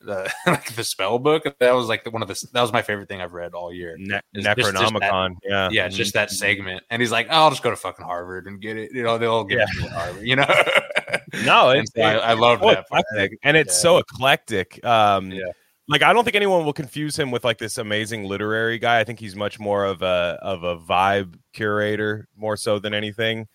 the 0.01 0.29
like 0.47 0.75
the 0.75 0.83
spell 0.83 1.17
book 1.17 1.43
that 1.61 1.71
was 1.73 1.87
like 1.87 2.03
the, 2.03 2.09
one 2.09 2.21
of 2.21 2.27
the 2.27 2.47
that 2.51 2.61
was 2.61 2.73
my 2.73 2.81
favorite 2.81 3.07
thing 3.07 3.21
i've 3.21 3.31
read 3.31 3.53
all 3.53 3.71
year 3.73 3.95
Ne- 3.97 4.19
It's 4.33 4.43
just- 4.43 4.57
just 4.57 4.73
that- 4.73 4.91
Necronomicon. 5.01 5.35
yeah. 5.43 5.69
yeah, 5.71 5.85
it's 5.85 5.95
just 5.95 6.13
that 6.13 6.29
segment. 6.29 6.83
And 6.89 7.01
he's 7.01 7.11
like, 7.13 7.27
oh, 7.29 7.35
I'll 7.43 7.49
just 7.49 7.63
go 7.63 7.69
to 7.69 7.77
fucking 7.77 8.03
Harvard 8.05 8.47
and 8.47 8.59
get 8.61 8.75
it. 8.75 8.91
You 8.93 9.03
know, 9.03 9.17
they'll 9.17 9.45
get 9.45 9.59
Yeah. 9.59 9.65
it 9.69 9.83
to 9.87 9.89
Harvard, 9.93 10.27
you 10.27 10.35
know? 10.35 10.45
No, 11.45 11.69
it's 11.69 11.91
so 11.95 12.01
I, 12.01 12.13
I 12.15 12.33
love 12.33 12.59
that. 12.61 12.87
part. 12.89 13.03
and 13.43 13.55
it's 13.55 13.73
Yeah. 13.75 13.81
so 13.81 13.97
eclectic. 13.99 14.83
Um, 14.83 15.31
Yeah. 15.31 15.51
Like 15.89 16.03
I 16.03 16.13
don't 16.13 16.23
think 16.23 16.35
anyone 16.35 16.63
will 16.63 16.73
confuse 16.73 17.17
him 17.17 17.31
with 17.31 17.43
like 17.43 17.57
this 17.57 17.79
amazing 17.79 18.23
literary 18.23 18.77
guy. 18.77 18.99
I 18.99 19.03
think 19.03 19.19
he's 19.19 19.35
much 19.35 19.59
more 19.59 19.83
of 19.83 20.01
a 20.03 20.37
of 20.41 20.63
a 20.63 20.77
vibe 20.77 21.35
curator 21.51 22.27
more 22.37 22.55
so 22.55 22.79
than 22.79 22.93
anything. 22.93 23.47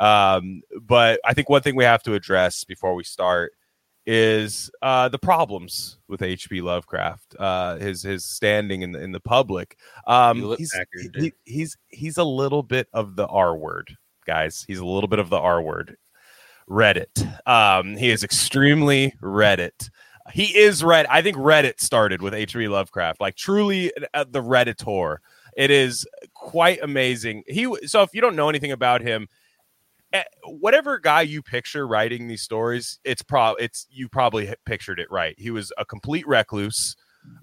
Um, 0.00 0.62
but 0.80 1.20
I 1.24 1.34
think 1.34 1.50
one 1.50 1.60
thing 1.60 1.76
we 1.76 1.84
have 1.84 2.02
to 2.04 2.14
address 2.14 2.64
before 2.64 2.94
we 2.94 3.04
start 3.04 3.52
is 4.06 4.70
uh, 4.80 5.10
the 5.10 5.18
problems 5.18 5.98
with 6.08 6.22
H.P. 6.22 6.62
Lovecraft, 6.62 7.36
uh, 7.38 7.76
his 7.76 8.02
his 8.02 8.24
standing 8.24 8.82
in 8.82 8.92
the, 8.92 9.00
in 9.00 9.12
the 9.12 9.20
public. 9.20 9.76
Um, 10.06 10.56
he's, 10.56 10.74
he, 11.14 11.32
he's 11.44 11.76
he's 11.88 12.16
a 12.16 12.24
little 12.24 12.62
bit 12.62 12.88
of 12.94 13.16
the 13.16 13.26
R 13.26 13.54
word, 13.54 13.94
guys. 14.26 14.64
He's 14.66 14.78
a 14.78 14.86
little 14.86 15.08
bit 15.08 15.18
of 15.18 15.28
the 15.28 15.38
R 15.38 15.60
word. 15.60 15.98
Reddit. 16.70 17.28
Um, 17.46 17.96
he 17.96 18.10
is 18.10 18.24
extremely 18.24 19.14
Reddit. 19.20 19.90
He 20.30 20.56
is 20.56 20.84
red. 20.84 21.06
I 21.06 21.22
think 21.22 21.36
Reddit 21.36 21.80
started 21.80 22.22
with 22.22 22.34
H.P. 22.34 22.68
Lovecraft, 22.68 23.20
like 23.20 23.34
truly 23.34 23.92
uh, 24.14 24.24
the 24.28 24.42
Redditor. 24.42 25.16
It 25.56 25.70
is 25.70 26.06
quite 26.34 26.78
amazing. 26.82 27.42
He 27.46 27.74
so 27.86 28.02
if 28.02 28.14
you 28.14 28.20
don't 28.20 28.36
know 28.36 28.48
anything 28.48 28.72
about 28.72 29.00
him, 29.00 29.28
eh, 30.12 30.22
whatever 30.44 30.98
guy 30.98 31.22
you 31.22 31.42
picture 31.42 31.86
writing 31.86 32.28
these 32.28 32.42
stories, 32.42 33.00
it's 33.04 33.22
pro 33.22 33.54
it's 33.54 33.86
you 33.90 34.08
probably 34.08 34.54
pictured 34.64 35.00
it 35.00 35.10
right. 35.10 35.34
He 35.38 35.50
was 35.50 35.72
a 35.76 35.84
complete 35.84 36.26
recluse. 36.26 36.96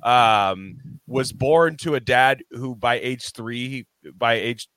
Um, 0.03 0.77
was 1.07 1.31
born 1.31 1.77
to 1.77 1.95
a 1.95 2.01
dad 2.01 2.43
who, 2.51 2.75
by 2.75 2.99
age 2.99 3.31
three, 3.31 3.87
by 4.17 4.33
age 4.33 4.67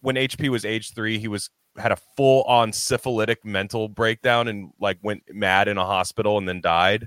when 0.00 0.16
HP 0.16 0.48
was 0.48 0.64
age 0.64 0.94
three, 0.94 1.18
he 1.18 1.28
was 1.28 1.50
had 1.78 1.92
a 1.92 1.98
full 2.16 2.42
on 2.44 2.72
syphilitic 2.72 3.44
mental 3.44 3.88
breakdown 3.88 4.48
and 4.48 4.70
like 4.80 4.98
went 5.02 5.22
mad 5.32 5.68
in 5.68 5.78
a 5.78 5.84
hospital 5.84 6.38
and 6.38 6.48
then 6.48 6.60
died. 6.60 7.06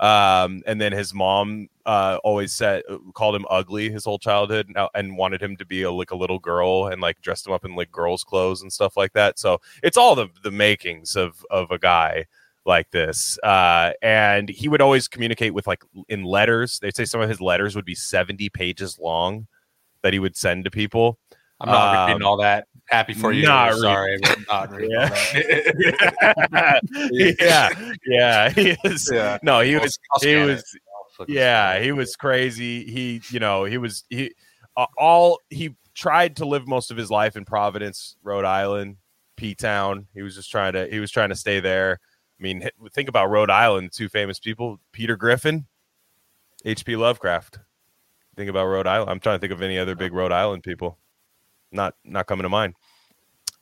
Um, 0.00 0.62
and 0.66 0.80
then 0.80 0.92
his 0.92 1.14
mom 1.14 1.68
uh, 1.86 2.18
always 2.22 2.52
said 2.52 2.82
called 3.14 3.34
him 3.34 3.46
ugly 3.48 3.90
his 3.90 4.04
whole 4.04 4.18
childhood 4.18 4.68
and, 4.68 4.88
and 4.94 5.16
wanted 5.16 5.42
him 5.42 5.56
to 5.56 5.64
be 5.64 5.82
a, 5.82 5.90
like 5.90 6.10
a 6.10 6.16
little 6.16 6.38
girl 6.38 6.88
and 6.88 7.00
like 7.00 7.20
dressed 7.22 7.46
him 7.46 7.52
up 7.52 7.64
in 7.64 7.74
like 7.74 7.90
girls' 7.90 8.24
clothes 8.24 8.62
and 8.62 8.72
stuff 8.72 8.96
like 8.96 9.12
that. 9.14 9.38
So 9.38 9.60
it's 9.82 9.96
all 9.96 10.14
the 10.14 10.28
the 10.42 10.50
makings 10.50 11.16
of 11.16 11.44
of 11.50 11.70
a 11.70 11.78
guy 11.78 12.26
like 12.66 12.90
this. 12.90 13.38
Uh, 13.42 13.92
and 14.02 14.48
he 14.48 14.68
would 14.68 14.82
always 14.82 15.08
communicate 15.08 15.54
with 15.54 15.66
like 15.66 15.84
in 16.08 16.24
letters. 16.24 16.78
They'd 16.80 16.96
say 16.96 17.04
some 17.04 17.20
of 17.20 17.28
his 17.28 17.40
letters 17.40 17.76
would 17.76 17.84
be 17.84 17.94
70 17.94 18.48
pages 18.50 18.98
long 18.98 19.46
that 20.02 20.12
he 20.12 20.18
would 20.18 20.36
send 20.36 20.64
to 20.64 20.70
people. 20.70 21.18
I'm 21.60 21.68
not 21.68 21.96
Um, 21.96 22.06
reading 22.08 22.22
all 22.22 22.36
that. 22.38 22.68
Happy 22.88 23.14
for 23.14 23.32
you. 23.32 23.46
Sorry, 23.46 24.18
but 24.22 24.38
not 24.48 24.70
reading 24.70 24.96
all 24.96 25.02
Yeah. 25.02 25.08
that. 26.50 26.80
yeah, 27.40 27.94
yeah, 28.06 28.50
he 28.54 28.76
is. 28.84 29.10
Yeah. 29.12 29.38
No, 29.42 29.60
he 29.60 29.76
was. 29.76 29.98
He 30.22 30.36
was. 30.36 30.64
Yeah, 31.28 31.78
he 31.80 31.92
was 31.92 32.14
crazy. 32.14 32.84
He, 32.90 33.22
you 33.30 33.40
know, 33.40 33.64
he 33.64 33.78
was 33.78 34.04
he 34.10 34.34
uh, 34.76 34.86
all 34.98 35.40
he 35.50 35.74
tried 35.94 36.36
to 36.36 36.44
live 36.44 36.68
most 36.68 36.90
of 36.90 36.96
his 36.98 37.10
life 37.10 37.36
in 37.36 37.44
Providence, 37.46 38.16
Rhode 38.22 38.44
Island, 38.44 38.96
P 39.36 39.54
Town. 39.54 40.06
He 40.12 40.20
was 40.22 40.34
just 40.36 40.50
trying 40.50 40.74
to 40.74 40.86
he 40.88 41.00
was 41.00 41.10
trying 41.10 41.30
to 41.30 41.34
stay 41.34 41.58
there. 41.58 41.98
I 42.38 42.42
mean, 42.42 42.68
think 42.92 43.08
about 43.08 43.30
Rhode 43.30 43.48
Island, 43.50 43.92
two 43.94 44.10
famous 44.10 44.38
people, 44.38 44.78
Peter 44.92 45.16
Griffin, 45.16 45.64
H.P. 46.66 46.94
Lovecraft. 46.96 47.60
Think 48.36 48.50
about 48.50 48.66
Rhode 48.66 48.86
Island. 48.86 49.10
I'm 49.10 49.20
trying 49.20 49.36
to 49.36 49.40
think 49.40 49.54
of 49.54 49.62
any 49.62 49.78
other 49.78 49.94
big 49.94 50.12
Rhode 50.12 50.32
Island 50.32 50.62
people. 50.62 50.98
Not 51.72 51.94
not 52.04 52.26
coming 52.26 52.44
to 52.44 52.48
mind. 52.48 52.74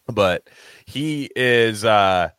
But 0.06 0.48
he 0.86 1.30
is 1.34 1.84
uh 1.84 2.30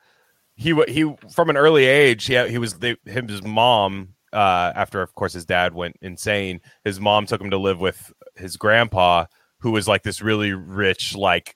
he 0.55 0.73
he 0.87 1.13
from 1.33 1.49
an 1.49 1.57
early 1.57 1.85
age 1.85 2.25
he 2.25 2.47
he 2.47 2.57
was 2.57 2.77
him 2.81 3.27
his 3.27 3.43
mom 3.43 4.09
uh 4.33 4.71
after 4.75 5.01
of 5.01 5.13
course 5.13 5.33
his 5.33 5.45
dad 5.45 5.73
went 5.73 5.97
insane 6.01 6.61
his 6.83 6.99
mom 6.99 7.25
took 7.25 7.41
him 7.41 7.51
to 7.51 7.57
live 7.57 7.79
with 7.79 8.11
his 8.35 8.57
grandpa 8.57 9.25
who 9.59 9.71
was 9.71 9.87
like 9.87 10.03
this 10.03 10.21
really 10.21 10.53
rich 10.53 11.15
like 11.15 11.55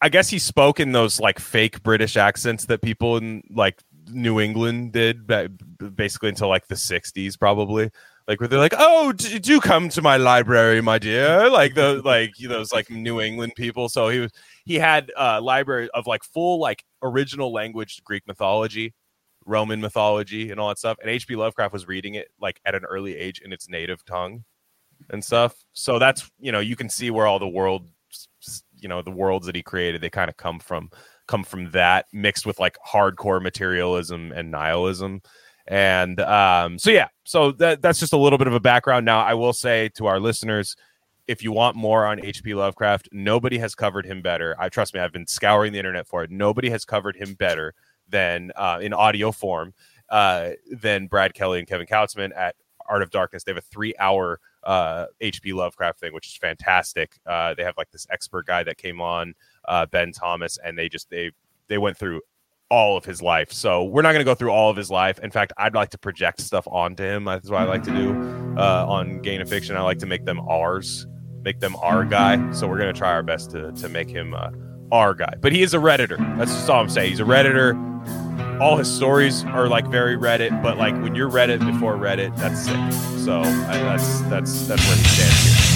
i 0.00 0.08
guess 0.08 0.28
he 0.28 0.38
spoke 0.38 0.78
in 0.80 0.92
those 0.92 1.20
like 1.20 1.38
fake 1.38 1.82
british 1.82 2.16
accents 2.16 2.66
that 2.66 2.80
people 2.80 3.16
in 3.16 3.42
like 3.50 3.80
new 4.10 4.40
england 4.40 4.92
did 4.92 5.26
ba- 5.26 5.48
basically 5.94 6.28
until 6.28 6.48
like 6.48 6.66
the 6.68 6.74
60s 6.74 7.38
probably 7.38 7.90
like 8.30 8.40
where 8.40 8.46
they're 8.46 8.60
like 8.60 8.74
oh 8.78 9.10
d- 9.10 9.40
do 9.40 9.60
come 9.60 9.88
to 9.88 10.00
my 10.00 10.16
library 10.16 10.80
my 10.80 10.98
dear. 11.00 11.50
Like 11.50 11.74
the 11.74 12.00
like 12.04 12.32
those 12.36 12.72
like 12.72 12.88
new 12.88 13.20
england 13.20 13.54
people. 13.56 13.88
So 13.88 14.08
he 14.08 14.20
was 14.20 14.30
he 14.64 14.76
had 14.76 15.10
a 15.16 15.40
library 15.40 15.90
of 15.94 16.06
like 16.06 16.22
full 16.22 16.60
like 16.60 16.84
original 17.02 17.52
language 17.52 18.00
greek 18.04 18.24
mythology 18.28 18.94
roman 19.46 19.80
mythology 19.80 20.50
and 20.50 20.60
all 20.60 20.68
that 20.68 20.78
stuff. 20.78 20.96
And 21.02 21.10
hp 21.10 21.36
lovecraft 21.36 21.72
was 21.72 21.88
reading 21.88 22.14
it 22.14 22.28
like 22.40 22.60
at 22.64 22.76
an 22.76 22.84
early 22.84 23.16
age 23.16 23.40
in 23.44 23.52
its 23.52 23.68
native 23.68 24.04
tongue 24.04 24.44
and 25.08 25.24
stuff. 25.24 25.56
So 25.72 25.98
that's 25.98 26.30
you 26.38 26.52
know 26.52 26.60
you 26.60 26.76
can 26.76 26.88
see 26.88 27.10
where 27.10 27.26
all 27.26 27.40
the 27.40 27.48
world 27.48 27.88
you 28.78 28.88
know 28.88 29.02
the 29.02 29.10
worlds 29.10 29.46
that 29.46 29.56
he 29.56 29.62
created 29.62 30.00
they 30.00 30.10
kind 30.10 30.30
of 30.30 30.36
come 30.36 30.60
from 30.60 30.88
come 31.26 31.42
from 31.42 31.68
that 31.72 32.06
mixed 32.12 32.46
with 32.46 32.60
like 32.60 32.76
hardcore 32.86 33.42
materialism 33.42 34.32
and 34.32 34.52
nihilism 34.52 35.20
and 35.66 36.20
um 36.20 36.78
so 36.78 36.90
yeah 36.90 37.08
so 37.24 37.52
that 37.52 37.82
that's 37.82 38.00
just 38.00 38.12
a 38.12 38.16
little 38.16 38.38
bit 38.38 38.46
of 38.46 38.54
a 38.54 38.60
background 38.60 39.04
now 39.04 39.20
i 39.20 39.34
will 39.34 39.52
say 39.52 39.88
to 39.90 40.06
our 40.06 40.18
listeners 40.18 40.76
if 41.30 41.44
you 41.44 41.52
want 41.52 41.76
more 41.76 42.06
on 42.06 42.18
HP 42.18 42.56
Lovecraft, 42.56 43.08
nobody 43.12 43.56
has 43.58 43.76
covered 43.76 44.04
him 44.04 44.20
better. 44.20 44.56
I 44.58 44.68
trust 44.68 44.94
me, 44.94 44.98
I've 44.98 45.12
been 45.12 45.28
scouring 45.28 45.72
the 45.72 45.78
internet 45.78 46.08
for 46.08 46.24
it. 46.24 46.30
Nobody 46.32 46.68
has 46.70 46.84
covered 46.84 47.14
him 47.14 47.34
better 47.34 47.72
than 48.08 48.50
uh, 48.56 48.80
in 48.82 48.92
audio 48.92 49.30
form 49.30 49.72
uh, 50.10 50.50
than 50.72 51.06
Brad 51.06 51.32
Kelly 51.32 51.60
and 51.60 51.68
Kevin 51.68 51.86
Kautzman 51.86 52.36
at 52.36 52.56
Art 52.88 53.00
of 53.00 53.10
Darkness. 53.10 53.44
They 53.44 53.52
have 53.52 53.58
a 53.58 53.60
three-hour 53.60 54.40
uh, 54.64 55.06
HP 55.22 55.54
Lovecraft 55.54 56.00
thing, 56.00 56.12
which 56.12 56.26
is 56.26 56.36
fantastic. 56.36 57.16
Uh, 57.24 57.54
they 57.54 57.62
have 57.62 57.76
like 57.76 57.92
this 57.92 58.08
expert 58.10 58.46
guy 58.46 58.64
that 58.64 58.76
came 58.76 59.00
on, 59.00 59.34
uh, 59.68 59.86
Ben 59.86 60.10
Thomas, 60.10 60.58
and 60.58 60.76
they 60.76 60.88
just 60.88 61.08
they 61.10 61.30
they 61.68 61.78
went 61.78 61.96
through 61.96 62.22
all 62.70 62.96
of 62.96 63.04
his 63.04 63.20
life. 63.20 63.52
So 63.52 63.84
we're 63.84 64.02
not 64.02 64.12
going 64.12 64.20
to 64.20 64.24
go 64.24 64.34
through 64.34 64.52
all 64.52 64.70
of 64.70 64.76
his 64.76 64.90
life. 64.90 65.18
In 65.18 65.30
fact, 65.30 65.52
I'd 65.58 65.74
like 65.74 65.90
to 65.90 65.98
project 65.98 66.40
stuff 66.40 66.66
onto 66.70 67.02
him. 67.02 67.24
That's 67.24 67.50
what 67.50 67.60
I 67.60 67.64
like 67.64 67.82
to 67.84 67.90
do 67.90 68.12
uh, 68.56 68.86
on 68.88 69.20
Gain 69.20 69.40
of 69.40 69.48
Fiction. 69.48 69.76
I 69.76 69.82
like 69.82 69.98
to 69.98 70.06
make 70.06 70.24
them 70.24 70.40
ours, 70.48 71.06
make 71.42 71.60
them 71.60 71.76
our 71.76 72.04
guy. 72.04 72.50
So 72.52 72.68
we're 72.68 72.78
going 72.78 72.92
to 72.92 72.98
try 72.98 73.10
our 73.10 73.22
best 73.22 73.50
to 73.50 73.72
to 73.72 73.88
make 73.88 74.08
him 74.08 74.34
uh, 74.34 74.50
our 74.92 75.14
guy. 75.14 75.34
But 75.40 75.52
he 75.52 75.62
is 75.62 75.74
a 75.74 75.78
redditor. 75.78 76.18
That's 76.38 76.52
just 76.52 76.70
all 76.70 76.80
I'm 76.80 76.88
saying. 76.88 77.10
He's 77.10 77.20
a 77.20 77.24
redditor. 77.24 77.78
All 78.60 78.76
his 78.76 78.94
stories 78.94 79.44
are 79.44 79.68
like 79.68 79.86
very 79.86 80.16
Reddit, 80.16 80.62
but 80.62 80.76
like 80.76 80.94
when 81.02 81.14
you're 81.14 81.30
Reddit 81.30 81.64
before 81.64 81.94
Reddit, 81.94 82.36
that's 82.36 82.60
sick. 82.64 82.92
So 83.24 83.40
I, 83.40 83.78
that's 83.78 84.20
that's 84.22 84.66
that's 84.68 84.86
where 84.86 84.96
he 84.96 85.04
stands 85.04 85.44
here. 85.44 85.69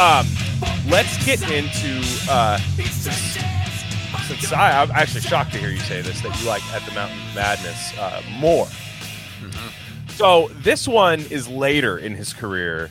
Um, 0.00 0.26
let's 0.88 1.22
get 1.26 1.42
into 1.42 2.00
uh, 2.30 2.56
since, 2.58 3.36
since 4.26 4.52
I, 4.52 4.82
I'm 4.82 4.90
actually 4.92 5.20
shocked 5.20 5.52
to 5.52 5.58
hear 5.58 5.68
you 5.68 5.78
say 5.80 6.00
this 6.00 6.22
that 6.22 6.40
you 6.40 6.48
like 6.48 6.64
at 6.72 6.82
the 6.86 6.92
Mountain 6.92 7.18
Madness 7.34 7.98
uh, 7.98 8.22
more. 8.38 8.66
So 10.08 10.48
this 10.62 10.88
one 10.88 11.20
is 11.30 11.48
later 11.48 11.98
in 11.98 12.14
his 12.14 12.32
career. 12.32 12.90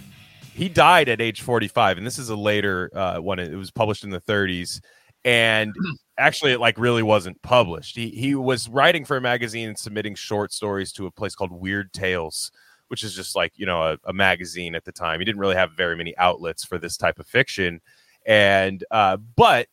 He 0.53 0.69
died 0.69 1.09
at 1.09 1.19
age 1.19 1.41
45, 1.41 1.97
and 1.97 2.05
this 2.05 2.19
is 2.19 2.29
a 2.29 2.35
later 2.35 2.91
uh, 2.93 3.17
one. 3.17 3.39
It 3.39 3.55
was 3.55 3.71
published 3.71 4.03
in 4.03 4.11
the 4.11 4.21
30s, 4.21 4.79
and 5.25 5.73
actually, 6.19 6.51
it 6.51 6.59
like 6.59 6.77
really 6.77 7.01
wasn't 7.01 7.41
published. 7.41 7.95
He 7.95 8.09
he 8.09 8.35
was 8.35 8.69
writing 8.69 9.03
for 9.03 9.17
a 9.17 9.21
magazine 9.21 9.69
and 9.69 9.77
submitting 9.79 10.13
short 10.13 10.53
stories 10.53 10.91
to 10.93 11.07
a 11.07 11.11
place 11.11 11.33
called 11.33 11.51
Weird 11.51 11.91
Tales, 11.91 12.51
which 12.89 13.03
is 13.03 13.15
just 13.15 13.35
like 13.35 13.53
you 13.55 13.65
know 13.65 13.81
a, 13.81 13.97
a 14.05 14.13
magazine 14.13 14.75
at 14.75 14.85
the 14.85 14.91
time. 14.91 15.19
He 15.19 15.25
didn't 15.25 15.39
really 15.39 15.55
have 15.55 15.71
very 15.71 15.95
many 15.95 16.15
outlets 16.17 16.63
for 16.63 16.77
this 16.77 16.97
type 16.97 17.19
of 17.19 17.27
fiction, 17.27 17.81
and 18.25 18.83
uh, 18.91 19.17
but 19.17 19.67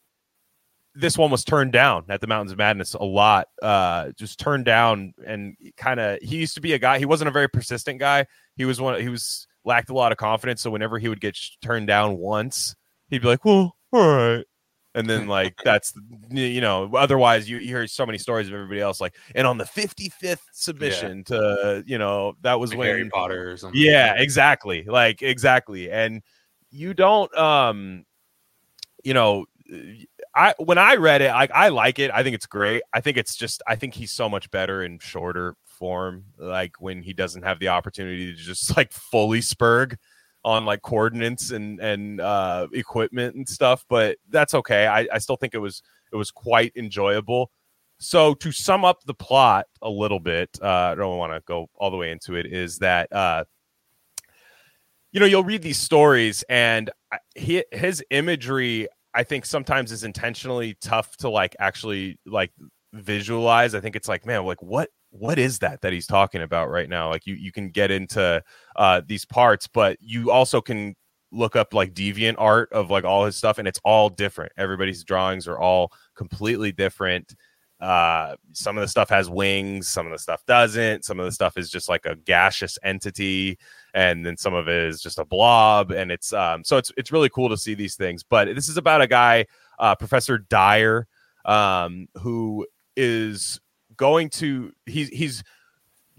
this 0.97 1.19
one 1.19 1.31
was 1.31 1.45
turned 1.45 1.73
down 1.73 2.05
at 2.09 2.21
the 2.21 2.27
Mountains 2.27 2.53
of 2.53 2.59
Madness 2.59 2.95
a 2.95 3.05
lot. 3.05 3.49
Uh, 3.61 4.11
just 4.13 4.41
turned 4.41 4.65
down 4.65 5.13
and 5.27 5.57
kind 5.77 6.01
of. 6.01 6.19
He 6.23 6.37
used 6.37 6.55
to 6.55 6.61
be 6.61 6.73
a 6.73 6.79
guy. 6.79 6.99
He 6.99 7.05
wasn't 7.05 7.29
a 7.29 7.33
very 7.33 7.49
persistent 7.49 8.01
guy. 8.01 8.27
He 8.57 8.65
was 8.65 8.81
one. 8.81 9.01
He 9.01 9.09
was 9.09 9.47
lacked 9.65 9.91
a 9.91 9.95
lot 9.95 10.13
of 10.13 10.19
confidence. 10.19 10.63
So 10.63 10.71
whenever 10.71 10.99
he 10.99 11.09
would 11.09 11.21
get 11.21 11.37
sh- 11.37 11.57
turned 11.61 11.87
down 11.87 12.17
once, 12.17 12.75
he'd 13.11 13.23
be 13.23 13.29
like, 13.29 13.45
"Well, 13.45 13.77
all 13.93 14.17
right." 14.17 14.45
And 14.97 15.09
then 15.09 15.29
like 15.29 15.55
that's 15.65 15.93
you 16.31 16.61
know 16.61 16.91
otherwise 16.95 17.49
you, 17.49 17.59
you 17.59 17.69
hear 17.69 17.87
so 17.87 18.05
many 18.05 18.19
stories 18.19 18.49
of 18.49 18.55
everybody 18.55 18.81
else 18.81 19.01
like 19.01 19.15
and 19.37 19.47
on 19.47 19.59
the 19.59 19.65
55th 19.65 20.41
submission 20.53 21.23
to 21.25 21.85
you 21.87 21.99
know 21.99 22.35
that 22.41 22.59
was 22.59 22.71
Like 22.71 22.79
when 22.79 22.89
Harry 22.89 23.09
Potter 23.11 23.53
or 23.53 23.57
something. 23.57 23.81
yeah, 23.81 24.15
exactly. 24.17 24.83
Like 24.85 25.23
exactly. 25.23 25.91
And 25.91 26.23
you 26.71 26.95
don't 26.95 27.33
um 27.39 28.05
you 29.05 29.15
know 29.15 29.45
I 30.35 30.55
when 30.59 30.79
I 30.79 30.95
read 30.97 31.23
it, 31.23 31.31
I 31.31 31.49
I 31.53 31.69
like 31.69 31.99
it. 31.99 32.11
I 32.13 32.23
think 32.23 32.35
it's 32.35 32.47
great. 32.47 32.83
I 32.93 33.01
think 33.01 33.17
it's 33.17 33.37
just 33.37 33.63
I 33.67 33.77
think 33.77 33.95
he's 33.95 34.13
so 34.13 34.29
much 34.29 34.51
better 34.51 34.83
in 34.83 34.99
shorter 34.99 35.57
form 35.65 36.25
like 36.39 36.81
when 36.81 37.03
he 37.03 37.13
doesn't 37.13 37.43
have 37.43 37.59
the 37.59 37.69
opportunity 37.69 38.33
to 38.33 38.39
just 38.39 38.77
like 38.77 38.93
fully 38.93 39.41
spurg 39.41 39.97
on 40.47 40.65
like 40.65 40.81
coordinates 40.81 41.51
and 41.51 41.81
and 41.81 42.21
uh 42.21 42.69
equipment 42.73 43.35
and 43.35 43.47
stuff, 43.49 43.85
but 43.89 44.17
that's 44.31 44.55
okay. 44.55 44.87
I 44.87 45.09
I 45.13 45.19
still 45.19 45.37
think 45.37 45.55
it 45.55 45.59
was 45.59 45.83
it 46.13 46.17
was 46.17 46.31
quite 46.31 46.73
enjoyable. 46.77 47.51
So 47.99 48.33
to 48.35 48.53
sum 48.53 48.85
up 48.85 49.03
the 49.05 49.15
plot 49.15 49.67
a 49.83 49.91
little 49.91 50.21
bit, 50.21 50.51
uh, 50.63 50.67
I 50.67 50.95
don't 50.95 51.19
want 51.19 51.33
to 51.33 51.41
go 51.47 51.69
all 51.75 51.91
the 51.91 51.97
way 51.97 52.13
into 52.13 52.37
it. 52.37 52.47
Is 52.47 52.79
that 52.79 53.13
uh, 53.13 53.45
you 55.11 55.19
know 55.19 55.27
you'll 55.27 55.45
read 55.45 55.63
these 55.63 55.81
stories 55.81 56.45
and 56.49 56.91
he, 57.35 57.65
his 57.73 58.05
imagery, 58.11 58.87
I 59.15 59.25
think 59.25 59.47
sometimes 59.47 59.91
is 59.91 60.05
intentionally 60.05 60.77
tough 60.81 61.17
to 61.19 61.29
like 61.29 61.57
actually 61.59 62.21
like 62.25 62.53
visualize. 62.93 63.75
I 63.75 63.81
think 63.81 63.97
it's 63.97 64.09
like 64.09 64.25
man, 64.25 64.45
like 64.45 64.63
what 64.63 64.91
what 65.11 65.39
is 65.39 65.59
that 65.61 65.81
that 65.83 65.93
he's 65.93 66.07
talking 66.07 66.43
about 66.43 66.71
right 66.71 66.89
now? 66.89 67.09
Like 67.11 67.27
you 67.27 67.35
you 67.35 67.53
can 67.53 67.71
get 67.71 67.91
into 67.91 68.43
uh, 68.77 69.03
these 69.07 69.25
parts, 69.25 69.67
but 69.67 69.97
you 70.01 70.31
also 70.31 70.61
can 70.61 70.95
look 71.33 71.57
up 71.57 71.75
like 71.75 71.93
deviant 71.95 72.37
art 72.39 72.73
of 72.73 72.91
like 72.91 73.05
all 73.05 73.25
his 73.25 73.37
stuff 73.37 73.59
and 73.59 73.67
it's 73.69 73.81
all 73.85 74.09
different. 74.09 74.53
Everybody's 74.57 75.05
drawings 75.05 75.49
are 75.49 75.59
all 75.59 75.93
completely 76.15 76.73
different. 76.73 77.35
Uh 77.79 78.37
some 78.53 78.79
of 78.79 78.81
the 78.81 78.89
stuff 78.89 79.11
has 79.11 79.29
wings 79.29 79.87
some 79.87 80.07
of 80.07 80.13
the 80.13 80.19
stuff 80.19 80.43
doesn't. 80.47 81.05
Some 81.05 81.21
of 81.21 81.27
the 81.27 81.33
stuff 81.33 81.59
is 81.59 81.69
just 81.69 81.91
like 81.91 82.07
a 82.07 82.17
gaseous 82.17 82.79
entity 82.83 83.59
and 83.93 84.25
then 84.25 84.37
some 84.39 84.55
of 84.55 84.67
it 84.67 84.85
is 84.85 85.03
just 85.03 85.19
a 85.19 85.27
blob 85.27 85.91
and 85.91 86.11
it's 86.11 86.33
um 86.33 86.65
so 86.65 86.79
it's 86.79 86.91
it's 86.97 87.13
really 87.13 87.29
cool 87.29 87.51
to 87.51 87.57
see 87.57 87.75
these 87.75 87.95
things. 87.97 88.23
But 88.23 88.55
this 88.55 88.71
is 88.71 88.79
about 88.79 89.03
a 89.03 89.07
guy 89.07 89.45
uh 89.79 89.95
professor 89.95 90.39
dyer 90.39 91.07
um 91.45 92.07
who 92.23 92.67
is 92.97 93.61
going 93.97 94.31
to 94.31 94.73
he's 94.87 95.09
he's 95.09 95.43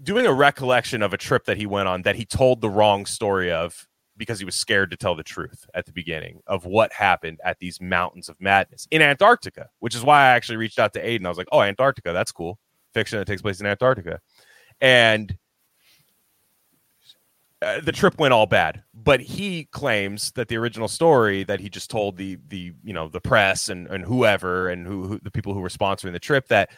doing 0.02 0.26
a 0.26 0.32
recollection 0.32 1.02
of 1.02 1.12
a 1.12 1.16
trip 1.16 1.44
that 1.46 1.56
he 1.56 1.66
went 1.66 1.88
on 1.88 2.02
that 2.02 2.16
he 2.16 2.24
told 2.24 2.60
the 2.60 2.70
wrong 2.70 3.06
story 3.06 3.50
of 3.50 3.86
because 4.16 4.38
he 4.38 4.44
was 4.44 4.54
scared 4.54 4.90
to 4.90 4.96
tell 4.96 5.14
the 5.14 5.22
truth 5.22 5.64
at 5.74 5.86
the 5.86 5.92
beginning 5.92 6.40
of 6.46 6.64
what 6.64 6.92
happened 6.92 7.38
at 7.44 7.58
these 7.60 7.80
mountains 7.80 8.28
of 8.28 8.36
madness 8.40 8.86
in 8.90 9.00
Antarctica, 9.00 9.68
which 9.78 9.94
is 9.94 10.02
why 10.02 10.22
I 10.22 10.28
actually 10.30 10.56
reached 10.56 10.78
out 10.78 10.92
to 10.94 11.08
Aidan. 11.08 11.26
I 11.26 11.28
was 11.28 11.38
like, 11.38 11.48
"Oh, 11.52 11.62
Antarctica, 11.62 12.12
that's 12.12 12.32
cool. 12.32 12.58
Fiction 12.92 13.18
that 13.18 13.26
takes 13.26 13.42
place 13.42 13.60
in 13.60 13.66
Antarctica." 13.66 14.20
And 14.80 15.36
uh, 17.60 17.80
the 17.80 17.92
trip 17.92 18.18
went 18.18 18.32
all 18.32 18.46
bad, 18.46 18.82
but 18.94 19.20
he 19.20 19.64
claims 19.66 20.30
that 20.32 20.48
the 20.48 20.56
original 20.56 20.86
story 20.86 21.42
that 21.44 21.60
he 21.60 21.68
just 21.68 21.90
told 21.90 22.16
the 22.16 22.38
the 22.48 22.72
you 22.84 22.92
know 22.92 23.08
the 23.08 23.20
press 23.20 23.68
and 23.68 23.88
and 23.88 24.04
whoever 24.04 24.68
and 24.68 24.86
who, 24.86 25.08
who 25.08 25.20
the 25.20 25.30
people 25.30 25.54
who 25.54 25.60
were 25.60 25.68
sponsoring 25.68 26.12
the 26.12 26.20
trip 26.20 26.46
that 26.48 26.70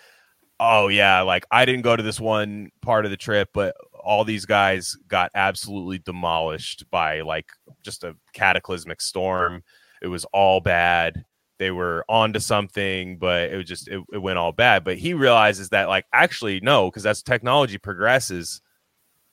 oh 0.61 0.89
yeah, 0.89 1.23
like 1.23 1.47
I 1.51 1.65
didn't 1.65 1.83
go 1.83 1.97
to 1.97 2.03
this 2.03 2.21
one 2.21 2.71
part 2.83 3.05
of 3.07 3.11
the 3.11 3.17
trip, 3.17 3.49
but 3.53 3.75
all 4.05 4.25
these 4.25 4.45
guys 4.45 4.97
got 5.09 5.31
absolutely 5.35 5.99
demolished 5.99 6.85
by 6.91 7.23
like 7.23 7.47
just 7.83 8.05
a 8.05 8.15
cataclysmic 8.35 9.01
storm. 9.01 9.65
It 10.03 10.09
was 10.09 10.25
all 10.27 10.61
bad. 10.61 11.25
They 11.59 11.71
were 11.71 12.05
onto 12.09 12.41
something, 12.41 13.19
but 13.19 13.51
it 13.51 13.57
was 13.57 13.67
just 13.67 13.89
it, 13.89 14.03
it 14.13 14.19
went 14.19 14.39
all 14.39 14.53
bad. 14.53 14.85
But 14.85 14.99
he 14.99 15.15
realizes 15.15 15.71
that 15.71 15.89
like 15.89 16.05
actually 16.13 16.61
no, 16.61 16.91
because 16.91 17.07
as 17.07 17.23
technology 17.23 17.79
progresses, 17.79 18.61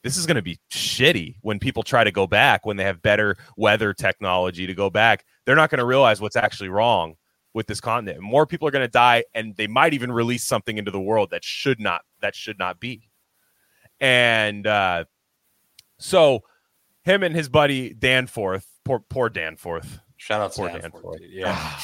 this 0.04 0.18
is 0.18 0.26
going 0.26 0.36
to 0.36 0.42
be 0.42 0.60
shitty 0.72 1.36
when 1.42 1.60
people 1.60 1.84
try 1.84 2.04
to 2.04 2.12
go 2.12 2.26
back 2.28 2.66
when 2.66 2.78
they 2.78 2.84
have 2.86 3.02
better 3.02 3.36
weather 3.58 3.94
technology 3.94 4.66
to 4.66 4.74
go 4.74 4.90
back. 4.90 5.26
They're 5.46 5.56
not 5.56 5.70
going 5.70 5.80
to 5.80 5.86
realize 5.86 6.22
what's 6.22 6.36
actually 6.36 6.70
wrong 6.70 7.16
with 7.58 7.66
this 7.66 7.82
continent. 7.82 8.22
More 8.22 8.46
people 8.46 8.68
are 8.68 8.72
going 8.72 8.86
to 8.86 8.88
die, 8.88 9.24
and 9.34 9.56
they 9.56 9.66
might 9.66 9.96
even 9.96 10.12
release 10.12 10.44
something 10.44 10.78
into 10.78 10.92
the 10.92 11.02
world 11.02 11.32
that 11.32 11.44
should 11.44 11.80
not 11.80 12.04
that 12.22 12.36
should 12.36 12.60
not 12.60 12.80
be. 12.80 13.10
And 14.00 14.68
uh, 14.68 15.06
so, 15.98 16.44
him 17.04 17.24
and 17.24 17.36
his 17.36 17.50
buddy 17.50 17.96
Danforth, 17.96 18.68
poor 18.86 19.00
poor 19.00 19.30
Danforth, 19.30 20.00
Shout 20.18 20.40
out 20.40 20.52
to 20.54 20.58
Poor 20.60 20.70
Danforth, 20.70 20.94
Danforth. 20.94 21.20
dude. 21.20 21.32
Yeah. 21.32 21.80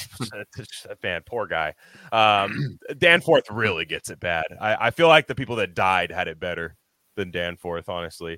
man, 1.04 1.22
poor 1.26 1.48
guy. 1.48 1.74
Um, 2.12 2.78
Danforth 2.98 3.50
really 3.50 3.86
gets 3.86 4.12
it 4.12 4.20
bad. 4.20 4.46
I, 4.62 4.88
I 4.88 4.92
feel 4.92 5.08
like 5.08 5.26
the 5.26 5.36
people 5.36 5.56
that 5.58 5.74
died 5.74 6.12
had 6.12 6.28
it 6.28 6.40
better 6.40 6.76
than 7.16 7.32
Danforth, 7.32 7.90
honestly. 7.90 8.34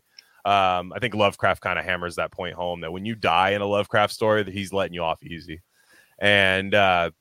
Um, 0.45 0.93
I 0.93 1.00
think 1.00 1.15
Lovecraft 1.15 1.62
kind 1.62 1.78
of 1.78 1.84
hammers 1.84 2.15
that 2.15 2.32
point 2.32 2.56
home 2.56 2.82
that 2.82 2.93
when 2.93 3.04
you 3.06 3.15
die 3.15 3.52
in 3.52 3.62
a 3.62 3.65
Lovecraft 3.65 4.13
story, 4.13 4.43
that 4.43 4.54
he's 4.54 4.71
letting 4.71 4.93
you 4.93 5.02
off 5.02 5.21
easy. 5.21 5.62
And 6.19 6.74
uh, 6.74 7.12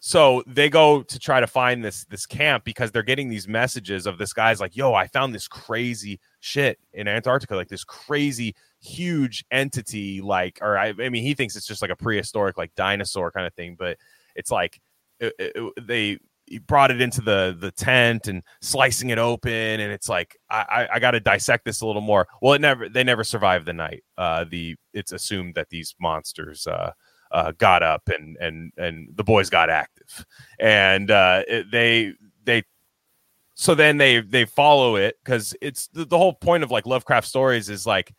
so 0.00 0.42
they 0.46 0.70
go 0.70 1.02
to 1.02 1.18
try 1.18 1.40
to 1.40 1.46
find 1.46 1.84
this 1.84 2.04
this 2.06 2.24
camp 2.26 2.64
because 2.64 2.90
they're 2.90 3.02
getting 3.02 3.28
these 3.28 3.46
messages 3.46 4.06
of 4.06 4.16
this 4.18 4.32
guy's 4.32 4.58
like, 4.60 4.74
"Yo, 4.76 4.94
I 4.94 5.06
found 5.06 5.34
this 5.34 5.46
crazy 5.46 6.18
shit 6.40 6.78
in 6.94 7.06
Antarctica, 7.06 7.54
like 7.54 7.68
this 7.68 7.84
crazy 7.84 8.54
huge 8.82 9.44
entity, 9.50 10.22
like, 10.22 10.58
or 10.62 10.78
I, 10.78 10.94
I 10.98 11.10
mean, 11.10 11.22
he 11.22 11.34
thinks 11.34 11.54
it's 11.54 11.66
just 11.66 11.82
like 11.82 11.90
a 11.90 11.96
prehistoric, 11.96 12.56
like 12.56 12.74
dinosaur 12.74 13.30
kind 13.30 13.46
of 13.46 13.52
thing, 13.54 13.76
but 13.78 13.98
it's 14.34 14.50
like 14.50 14.80
it, 15.20 15.34
it- 15.38 15.72
they 15.86 16.18
he 16.46 16.58
brought 16.58 16.90
it 16.90 17.00
into 17.00 17.20
the 17.20 17.56
the 17.60 17.70
tent 17.70 18.26
and 18.26 18.42
slicing 18.62 19.10
it 19.10 19.18
open, 19.18 19.52
and 19.52 19.92
it's 19.92 20.08
like 20.08 20.36
I 20.50 20.86
I, 20.90 20.94
I 20.94 20.98
got 20.98 21.12
to 21.12 21.20
dissect 21.20 21.64
this 21.66 21.82
a 21.82 21.86
little 21.86 22.02
more. 22.02 22.26
Well, 22.42 22.54
it 22.54 22.60
never 22.60 22.88
they 22.88 23.04
never 23.04 23.22
survived 23.24 23.66
the 23.66 23.72
night. 23.74 24.02
Uh, 24.18 24.44
the 24.50 24.76
it's 24.94 25.12
assumed 25.12 25.54
that 25.56 25.68
these 25.68 25.94
monsters 26.00 26.66
uh 26.66 26.92
uh, 27.32 27.52
got 27.58 27.82
up 27.82 28.08
and 28.08 28.36
and 28.38 28.72
and 28.76 29.08
the 29.14 29.24
boys 29.24 29.50
got 29.50 29.70
active 29.70 30.24
and 30.58 31.10
uh, 31.10 31.42
it, 31.46 31.70
they 31.70 32.12
they 32.44 32.62
so 33.60 33.74
then 33.74 33.98
they 33.98 34.20
they 34.20 34.46
follow 34.46 34.96
it 34.96 35.16
because 35.22 35.54
it's 35.60 35.88
the, 35.88 36.06
the 36.06 36.16
whole 36.16 36.32
point 36.32 36.64
of 36.64 36.70
like 36.70 36.86
Lovecraft 36.86 37.28
stories 37.28 37.68
is 37.68 37.86
like 37.86 38.14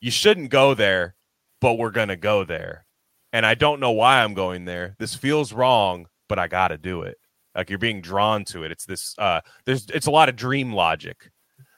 you 0.00 0.10
shouldn't 0.10 0.50
go 0.50 0.72
there, 0.72 1.14
but 1.60 1.74
we're 1.74 1.90
gonna 1.90 2.16
go 2.16 2.42
there, 2.42 2.86
and 3.32 3.44
I 3.44 3.54
don't 3.54 3.80
know 3.80 3.90
why 3.90 4.22
I'm 4.22 4.32
going 4.32 4.64
there. 4.64 4.96
This 4.98 5.14
feels 5.14 5.52
wrong, 5.52 6.06
but 6.26 6.38
I 6.38 6.48
got 6.48 6.68
to 6.68 6.78
do 6.78 7.02
it. 7.02 7.18
Like 7.54 7.68
you're 7.68 7.78
being 7.78 8.00
drawn 8.00 8.46
to 8.46 8.64
it. 8.64 8.72
It's 8.72 8.86
this 8.86 9.14
uh, 9.18 9.42
there's 9.66 9.90
it's 9.90 10.06
a 10.06 10.10
lot 10.10 10.30
of 10.30 10.36
dream 10.36 10.72
logic 10.72 11.30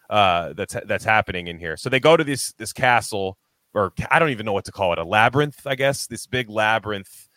uh, 0.09 0.53
that's 0.53 0.77
that's 0.87 1.05
happening 1.05 1.49
in 1.49 1.59
here. 1.59 1.77
So 1.77 1.91
they 1.91 1.99
go 1.99 2.17
to 2.17 2.23
this 2.23 2.53
this 2.59 2.73
castle 2.73 3.39
or 3.75 3.93
I 4.11 4.19
don't 4.19 4.31
even 4.31 4.47
know 4.47 4.53
what 4.53 4.65
to 4.67 4.73
call 4.73 4.93
it, 4.93 4.99
a 4.99 5.05
labyrinth, 5.05 5.67
I 5.67 5.75
guess, 5.75 6.07
this 6.07 6.27
big 6.27 6.51
labyrinth 6.51 7.29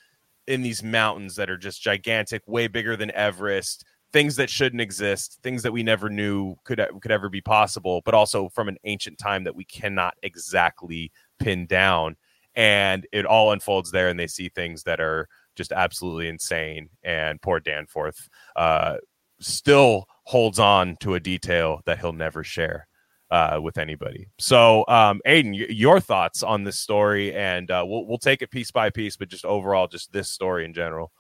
in 0.47 0.61
these 0.61 0.83
mountains 0.83 1.35
that 1.35 1.49
are 1.49 1.57
just 1.57 1.81
gigantic, 1.81 2.41
way 2.47 2.67
bigger 2.67 2.95
than 2.95 3.11
Everest, 3.11 3.85
things 4.11 4.35
that 4.35 4.49
shouldn't 4.49 4.81
exist, 4.81 5.39
things 5.41 5.63
that 5.63 5.73
we 5.73 5.83
never 5.83 6.09
knew 6.09 6.55
could 6.63 6.85
could 7.01 7.11
ever 7.11 7.29
be 7.29 7.41
possible, 7.41 8.01
but 8.05 8.13
also 8.13 8.49
from 8.49 8.67
an 8.67 8.77
ancient 8.83 9.17
time 9.17 9.43
that 9.43 9.55
we 9.55 9.65
cannot 9.65 10.15
exactly 10.23 11.11
pin 11.39 11.65
down. 11.65 12.15
And 12.55 13.07
it 13.11 13.25
all 13.25 13.51
unfolds 13.51 13.91
there, 13.91 14.09
and 14.09 14.19
they 14.19 14.27
see 14.27 14.49
things 14.49 14.83
that 14.83 14.99
are 14.99 15.27
just 15.55 15.71
absolutely 15.71 16.27
insane. 16.27 16.89
And 17.03 17.41
poor 17.41 17.59
Danforth 17.59 18.29
uh, 18.55 18.97
still 19.39 20.05
holds 20.23 20.59
on 20.59 20.95
to 20.99 21.15
a 21.15 21.19
detail 21.19 21.81
that 21.85 21.99
he'll 21.99 22.13
never 22.13 22.43
share. 22.43 22.87
Uh, 23.33 23.59
with 23.59 23.79
anybody. 23.79 24.27
So, 24.37 24.85
um, 24.87 25.19
Aidan, 25.25 25.53
y- 25.53 25.65
your 25.69 25.99
thoughts 25.99 26.43
on 26.43 26.63
this 26.63 26.77
story, 26.77 27.33
and 27.33 27.71
uh, 27.71 27.83
we'll 27.83 28.05
we'll 28.05 28.19
take 28.19 28.43
it 28.43 28.51
piece 28.51 28.69
by 28.69 28.91
piece, 28.91 29.17
but 29.17 29.27
just 29.27 29.43
overall, 29.43 29.87
just 29.87 30.13
this 30.13 30.29
story 30.29 30.65
in 30.65 30.73
general. 30.75 31.11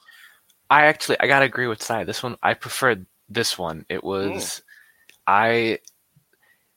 I 0.69 0.85
actually 0.85 1.19
I 1.21 1.25
gotta 1.25 1.45
agree 1.45 1.65
with 1.65 1.81
Sai. 1.81 2.03
This 2.03 2.21
one 2.21 2.37
I 2.43 2.53
preferred 2.53 3.07
this 3.29 3.57
one. 3.57 3.83
It 3.89 4.03
was 4.03 4.61
I 5.25 5.79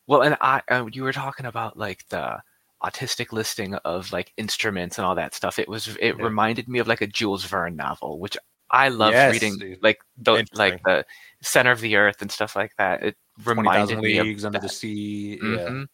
well, 0.06 0.22
and 0.22 0.38
I 0.40 0.62
uh, 0.70 0.86
you 0.90 1.02
were 1.02 1.12
talking 1.12 1.44
about 1.44 1.76
like 1.76 2.08
the 2.08 2.38
autistic 2.82 3.30
listing 3.32 3.74
of 3.84 4.10
like 4.12 4.32
instruments 4.38 4.96
and 4.96 5.04
all 5.06 5.16
that 5.16 5.34
stuff. 5.34 5.58
It 5.58 5.68
was 5.68 5.88
it 6.00 6.16
Yeah. 6.16 6.24
reminded 6.24 6.66
me 6.66 6.78
of 6.78 6.88
like 6.88 7.02
a 7.02 7.06
Jules 7.06 7.44
Verne 7.44 7.76
novel, 7.76 8.18
which 8.20 8.38
I 8.70 8.88
love 8.88 9.12
Yes, 9.12 9.32
reading. 9.32 9.58
dude. 9.58 9.82
Like 9.82 9.98
the 10.18 10.46
like 10.54 10.82
the 10.84 11.04
center 11.42 11.70
of 11.70 11.80
the 11.80 11.96
earth 11.96 12.20
and 12.22 12.30
stuff 12.30 12.56
like 12.56 12.72
that. 12.78 13.02
It 13.02 13.16
Twenty 13.42 13.58
reminded 13.60 13.80
thousand 13.80 14.00
me 14.02 14.20
leagues 14.20 14.42
of 14.44 14.48
under 14.48 14.58
that. 14.58 14.62
the 14.66 14.68
sea. 14.74 15.38
Yeah. 15.42 15.68
Mhm. 15.68 15.86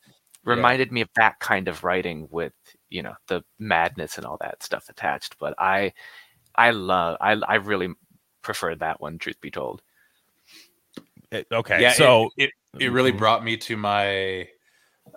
reminded 0.44 0.90
me 0.90 1.00
of 1.02 1.08
that 1.14 1.38
kind 1.38 1.68
of 1.68 1.84
writing 1.84 2.26
with 2.30 2.52
you 2.90 3.00
know 3.02 3.14
the 3.28 3.42
madness 3.60 4.16
and 4.18 4.26
all 4.26 4.36
that 4.40 4.60
stuff 4.60 4.88
attached 4.88 5.36
but 5.38 5.54
i 5.56 5.92
i 6.56 6.70
love 6.72 7.16
i 7.20 7.32
i 7.46 7.54
really 7.54 7.88
prefer 8.42 8.74
that 8.74 9.00
one 9.00 9.18
truth 9.18 9.40
be 9.40 9.52
told 9.52 9.82
It- 11.30 11.46
okay, 11.52 11.80
yeah, 11.80 11.92
so 11.92 12.30
it, 12.36 12.50
it, 12.74 12.82
it 12.86 12.88
really 12.88 13.12
Mhm. 13.12 13.18
brought 13.18 13.44
me 13.44 13.56
to 13.56 13.76
my. 13.76 14.48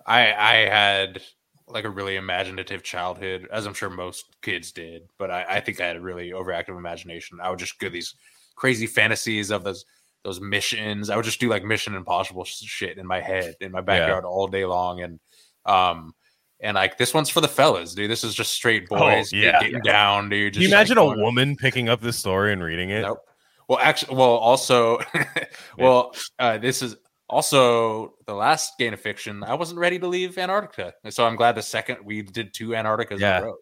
I 0.05 0.33
I 0.33 0.55
had 0.69 1.21
like 1.67 1.85
a 1.85 1.89
really 1.89 2.15
imaginative 2.15 2.83
childhood, 2.83 3.47
as 3.51 3.65
I'm 3.65 3.73
sure 3.73 3.89
most 3.89 4.25
kids 4.41 4.71
did, 4.71 5.03
but 5.17 5.31
I, 5.31 5.45
I 5.49 5.59
think 5.61 5.81
I 5.81 5.87
had 5.87 5.95
a 5.95 6.01
really 6.01 6.29
overactive 6.29 6.77
imagination. 6.77 7.39
I 7.41 7.49
would 7.49 7.59
just 7.59 7.79
get 7.79 7.91
these 7.91 8.13
crazy 8.55 8.87
fantasies 8.87 9.51
of 9.51 9.63
those 9.63 9.85
those 10.23 10.41
missions. 10.41 11.09
I 11.09 11.15
would 11.15 11.25
just 11.25 11.39
do 11.39 11.49
like 11.49 11.63
Mission 11.63 11.95
Impossible 11.95 12.45
shit 12.45 12.97
in 12.97 13.05
my 13.05 13.21
head 13.21 13.55
in 13.61 13.71
my 13.71 13.81
backyard 13.81 14.25
all 14.25 14.47
day 14.47 14.65
long, 14.65 15.01
and 15.01 15.19
um. 15.65 16.13
And 16.61 16.75
like 16.75 16.97
this 16.97 17.13
one's 17.13 17.29
for 17.29 17.41
the 17.41 17.49
fellas, 17.49 17.93
dude. 17.93 18.09
This 18.09 18.23
is 18.23 18.33
just 18.33 18.53
straight 18.53 18.87
Oh, 18.89 18.97
boys 18.97 19.31
yeah. 19.33 19.59
getting 19.61 19.81
down, 19.81 20.29
dude. 20.29 20.53
Can 20.53 20.61
you 20.61 20.69
just, 20.69 20.89
like, 20.89 20.97
imagine 20.97 21.19
a 21.19 21.23
woman 21.23 21.57
picking 21.57 21.89
up 21.89 21.99
this 21.99 22.17
story 22.17 22.53
and 22.53 22.63
reading 22.63 22.91
it? 22.91 23.01
Nope. 23.01 23.19
Well, 23.67 23.77
actually, 23.79 24.15
well, 24.15 24.37
also, 24.37 24.99
well, 25.77 26.15
uh, 26.39 26.57
this 26.57 26.81
is 26.81 26.95
also 27.29 28.13
the 28.27 28.33
last 28.33 28.77
game 28.77 28.93
of 28.93 28.99
fiction. 29.01 29.43
I 29.43 29.53
wasn't 29.55 29.79
ready 29.79 29.99
to 29.99 30.07
leave 30.07 30.37
Antarctica, 30.37 30.93
and 31.03 31.13
so 31.13 31.25
I'm 31.25 31.35
glad 31.35 31.55
the 31.55 31.61
second 31.61 31.99
we 32.03 32.21
did 32.21 32.53
two 32.53 32.69
Antarcticas 32.69 33.19
Yeah. 33.19 33.37
in 33.37 33.43
a 33.43 33.45
row, 33.47 33.55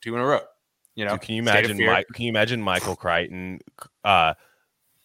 two 0.00 0.14
in 0.14 0.20
a 0.20 0.26
row. 0.26 0.40
You 0.94 1.04
know, 1.06 1.12
Dude, 1.12 1.22
can 1.22 1.34
you 1.36 1.42
imagine? 1.42 1.78
Can 1.78 2.22
you 2.24 2.28
imagine 2.28 2.60
Michael 2.60 2.96
Crichton, 2.96 3.60
uh, 4.04 4.34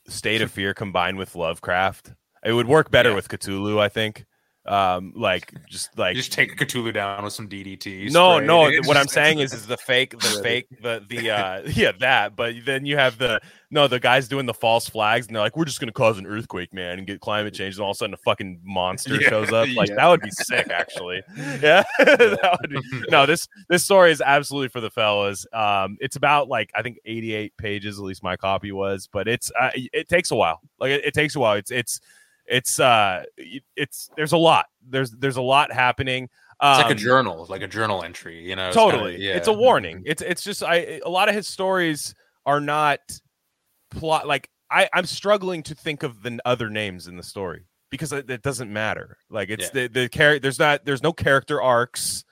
State 0.07 0.41
of 0.41 0.51
Fear 0.51 0.73
combined 0.73 1.17
with 1.17 1.35
Lovecraft? 1.35 2.13
It 2.43 2.53
would 2.53 2.67
work 2.67 2.91
better 2.91 3.09
Yeah. 3.09 3.15
with 3.15 3.29
Cthulhu, 3.29 3.79
I 3.79 3.89
think. 3.89 4.25
Um, 4.67 5.13
like 5.15 5.53
just 5.69 5.97
like 5.97 6.15
You 6.15 6.21
just 6.21 6.33
take 6.33 6.57
Cthulhu 6.57 6.93
down 6.93 7.23
with 7.23 7.33
some 7.33 7.47
DDT. 7.47 8.11
no, 8.11 8.35
spray, 8.37 8.47
no. 8.47 8.69
dude. 8.69 8.85
What 8.87 8.97
I'm 8.97 9.07
saying 9.07 9.39
is, 9.39 9.53
is 9.53 9.65
the 9.65 9.77
fake, 9.77 10.11
the 10.11 10.39
fake, 10.43 10.67
the 10.81 11.03
the 11.07 11.31
uh, 11.31 11.61
yeah, 11.67 11.91
that. 11.99 12.35
But 12.35 12.55
then 12.65 12.85
you 12.85 12.97
have 12.97 13.17
the 13.17 13.39
no, 13.69 13.87
the 13.87 13.99
guys 13.99 14.27
doing 14.27 14.45
the 14.45 14.53
false 14.53 14.87
flags, 14.87 15.27
and 15.27 15.35
they're 15.35 15.43
like, 15.43 15.57
we're 15.57 15.65
just 15.65 15.79
gonna 15.79 15.91
cause 15.91 16.17
an 16.17 16.25
earthquake, 16.25 16.73
man, 16.73 16.97
and 16.97 17.07
get 17.07 17.19
climate 17.21 17.53
change, 17.53 17.75
and 17.75 17.83
all 17.83 17.91
of 17.91 17.95
a 17.95 17.97
sudden 17.97 18.13
a 18.13 18.17
fucking 18.17 18.61
monster 18.63 19.15
Yeah, 19.15 19.29
shows 19.29 19.51
up. 19.51 19.67
Like 19.75 19.89
yeah. 19.89 19.95
that 19.95 20.07
would 20.07 20.21
be 20.21 20.31
sick, 20.31 20.69
actually. 20.69 21.21
Yeah, 21.61 21.83
that 21.99 22.57
would 22.61 22.69
be. 22.69 22.81
No, 23.09 23.25
this 23.25 23.47
this 23.69 23.83
story 23.83 24.11
is 24.11 24.21
absolutely 24.21 24.67
for 24.69 24.81
the 24.81 24.89
fellas. 24.89 25.45
Um, 25.53 25.97
it's 25.99 26.15
about 26.15 26.49
like 26.49 26.71
I 26.75 26.81
think 26.81 26.97
88 27.05 27.55
pages, 27.57 27.97
at 27.97 28.03
least 28.03 28.21
my 28.23 28.35
copy 28.35 28.71
was, 28.71 29.07
but 29.11 29.27
it's 29.27 29.51
uh, 29.59 29.71
it 29.73 30.09
takes 30.09 30.31
a 30.31 30.35
while. 30.35 30.61
Like 30.79 30.91
it, 30.91 31.05
it 31.05 31.13
takes 31.13 31.35
a 31.35 31.39
while. 31.39 31.55
It's 31.55 31.71
it's 31.71 31.99
it's 32.47 32.79
uh 32.79 33.23
it's 33.75 34.09
there's 34.15 34.31
a 34.33 34.37
lot. 34.37 34.65
There's 34.87 35.11
there's 35.11 35.37
a 35.37 35.41
lot 35.41 35.71
happening. 35.71 36.23
It's 36.59 36.79
like 36.81 36.85
a 36.87 36.91
Um, 36.93 36.97
journal, 36.97 37.45
like 37.49 37.61
a 37.61 37.67
journal 37.67 38.03
entry. 38.03 38.47
You 38.49 38.55
know, 38.55 38.67
it's 38.69 38.75
kinda- 38.77 38.91
totally 38.93 39.17
yeah. 39.23 39.35
it's 39.35 39.47
a 39.47 39.53
warning 39.53 40.01
it's 40.07 40.21
it's 40.23 40.43
just 40.43 40.63
i 40.63 40.99
a 41.05 41.09
lot 41.09 41.29
of 41.29 41.35
his 41.35 41.47
stories 41.47 42.15
are 42.47 42.59
not 42.59 42.99
plot 43.91 44.27
like 44.27 44.49
i 44.71 44.89
i'm 44.93 45.05
struggling 45.05 45.63
to 45.63 45.75
think 45.75 46.03
of 46.03 46.21
the 46.23 46.39
other 46.45 46.69
names 46.69 47.07
in 47.07 47.15
the 47.15 47.23
story 47.23 47.65
because 47.89 48.11
it, 48.11 48.29
it 48.29 48.41
doesn't 48.41 48.71
matter 48.71 49.17
like 49.29 49.49
it's 49.49 49.69
the 49.69 49.87
the 49.87 50.09
character 50.09 50.39
there's 50.41 50.59
not 50.59 50.83
there's 50.83 51.01
no 51.03 51.13
character 51.13 51.61
arcs 51.61 52.25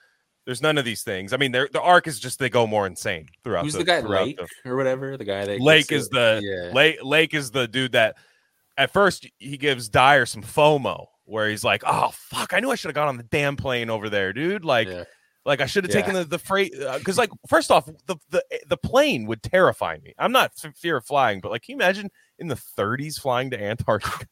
there's 0.44 0.60
none 0.60 0.76
of 0.76 0.84
these 0.84 1.02
things 1.02 1.32
i 1.32 1.36
mean 1.36 1.52
the 1.52 1.80
arc 1.80 2.06
is 2.06 2.20
just 2.20 2.38
they 2.38 2.50
go 2.50 2.66
more 2.66 2.86
insane 2.86 3.26
throughout 3.42 3.64
Who's 3.64 3.74
the, 3.74 3.84
guy, 3.84 4.00
Lake 4.00 4.38
the- 4.64 4.70
or 4.70 4.76
whatever? 4.76 5.16
The 5.16 5.24
guy 5.24 5.44
that 5.46 5.60
Lake 5.60 5.90
is 5.92 6.08
the 6.08 6.40
yeah. 6.42 6.72
Lake 6.74 6.98
Lake 7.02 7.32
is 7.32 7.50
the 7.52 7.66
dude 7.68 7.92
that 7.92 8.16
at 8.76 8.92
first 8.92 9.26
he 9.38 9.56
gives 9.56 9.88
Dyer 9.88 10.26
some 10.26 10.42
FOMO 10.42 11.06
where 11.24 11.48
he's 11.48 11.64
like, 11.64 11.82
"Oh 11.86 12.10
fuck, 12.12 12.52
I 12.52 12.60
knew 12.60 12.70
I 12.70 12.74
should 12.76 12.88
have 12.88 12.94
gone 12.94 13.08
on 13.08 13.16
the 13.16 13.22
damn 13.24 13.56
plane 13.56 13.90
over 13.90 14.08
there, 14.08 14.32
dude." 14.32 14.64
Like 14.64 14.88
Yeah. 14.88 15.04
like 15.44 15.60
I 15.60 15.66
should 15.66 15.84
have 15.84 15.92
Yeah. 15.94 16.00
taken 16.00 16.14
the 16.14 16.24
the 16.24 16.38
freight 16.38 16.72
uh, 16.80 16.98
cuz 17.04 17.18
like 17.18 17.30
first 17.48 17.70
off, 17.70 17.86
the 18.06 18.16
the 18.30 18.44
the 18.68 18.76
plane 18.76 19.26
would 19.26 19.42
terrify 19.42 19.96
me. 20.02 20.14
I'm 20.18 20.32
not 20.32 20.52
f- 20.62 20.76
fear 20.76 20.96
of 20.98 21.06
flying, 21.06 21.40
but 21.40 21.50
like 21.50 21.62
can 21.62 21.72
you 21.74 21.76
imagine 21.76 22.10
in 22.38 22.48
the 22.48 22.54
30s 22.54 23.18
flying 23.18 23.50
to 23.50 23.60
Antarctica? 23.62 24.26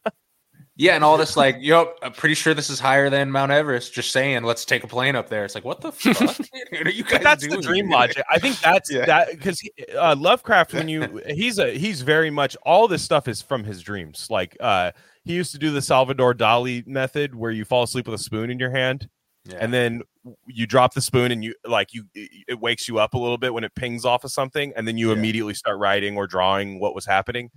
Yeah, 0.77 0.97
and 0.97 1.05
all 1.05 1.17
this 1.17 1.37
like, 1.37 1.57
yo, 1.61 1.93
I'm 2.03 2.13
pretty 2.13 2.35
sure 2.35 2.53
this 2.53 2.69
is 2.69 2.81
higher 2.81 3.09
than 3.09 3.31
Mount 3.31 3.53
Everest. 3.53 3.95
Just 3.95 4.11
saying, 4.11 4.43
let's 4.43 4.65
take 4.65 4.83
a 4.83 4.89
plane 4.89 5.15
up 5.15 5.29
there. 5.29 5.45
It's 5.45 5.55
like, 5.55 5.65
what 5.65 5.81
the 5.81 5.93
fuck? 5.93 6.37
you 6.93 7.05
guys 7.05 7.23
that's 7.23 7.47
doing? 7.47 7.61
the 7.61 7.67
dream 7.67 7.89
logic. 7.89 8.25
I 8.29 8.41
think 8.41 8.59
that's 8.59 8.91
Yeah. 8.91 9.07
that 9.07 9.31
because 9.31 9.63
uh, 9.97 10.17
Lovecraft, 10.19 10.75
when 10.75 10.89
you 10.89 11.21
he's 11.29 11.59
a 11.61 11.71
he's 11.79 12.01
very 12.03 12.31
much 12.31 12.57
all 12.65 12.89
this 12.89 13.03
stuff 13.03 13.29
is 13.29 13.41
from 13.41 13.63
his 13.63 13.83
dreams. 13.83 14.27
Like 14.31 14.57
uh, 14.59 14.91
he 15.25 15.35
used 15.35 15.53
to 15.53 15.59
do 15.59 15.71
the 15.71 15.81
Salvador 15.83 16.35
Dali 16.35 16.85
method, 16.89 17.37
where 17.37 17.53
you 17.53 17.65
fall 17.65 17.85
asleep 17.85 18.09
with 18.09 18.19
a 18.21 18.23
spoon 18.23 18.51
in 18.51 18.59
your 18.59 18.71
hand, 18.71 19.09
Yeah. 19.45 19.59
and 19.61 19.73
then 19.73 20.03
you 20.49 20.67
drop 20.67 20.93
the 20.95 21.01
spoon, 21.01 21.31
and 21.31 21.45
you 21.45 21.55
like 21.65 21.95
you 21.95 22.05
it 22.15 22.59
wakes 22.59 22.89
you 22.89 22.99
up 22.99 23.15
a 23.15 23.19
little 23.19 23.39
bit 23.39 23.55
when 23.55 23.63
it 23.63 23.73
pings 23.77 24.05
off 24.05 24.25
of 24.25 24.33
something, 24.33 24.73
and 24.75 24.89
then 24.89 24.99
you 24.99 25.11
Yeah. 25.13 25.19
immediately 25.19 25.55
start 25.55 25.79
writing 25.79 26.17
or 26.17 26.27
drawing 26.27 26.81
what 26.81 26.97
was 26.97 27.07
happening 27.07 27.53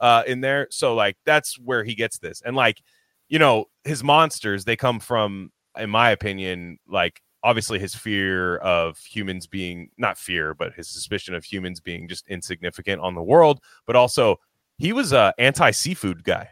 uh, 0.00 0.22
in 0.26 0.40
there. 0.40 0.66
So 0.70 0.94
like 0.94 1.16
that's 1.24 1.58
where 1.58 1.84
he 1.84 1.94
gets 1.94 2.18
this, 2.18 2.42
and 2.44 2.56
like 2.56 2.82
you 3.28 3.38
know 3.38 3.66
his 3.84 4.02
monsters 4.02 4.64
they 4.64 4.76
come 4.76 5.00
from, 5.00 5.52
in 5.78 5.90
my 5.90 6.10
opinion, 6.10 6.78
like 6.88 7.20
obviously 7.42 7.78
his 7.78 7.94
fear 7.94 8.56
of 8.58 8.98
humans 8.98 9.46
being 9.46 9.90
not 9.96 10.18
fear, 10.18 10.54
but 10.54 10.74
his 10.74 10.88
suspicion 10.88 11.34
of 11.34 11.44
humans 11.44 11.80
being 11.80 12.08
just 12.08 12.26
insignificant 12.28 13.00
on 13.00 13.14
the 13.14 13.22
world, 13.22 13.60
but 13.86 13.96
also 13.96 14.36
he 14.78 14.92
was 14.92 15.12
a 15.12 15.34
anti 15.38 15.70
seafood 15.70 16.24
guy. 16.24 16.48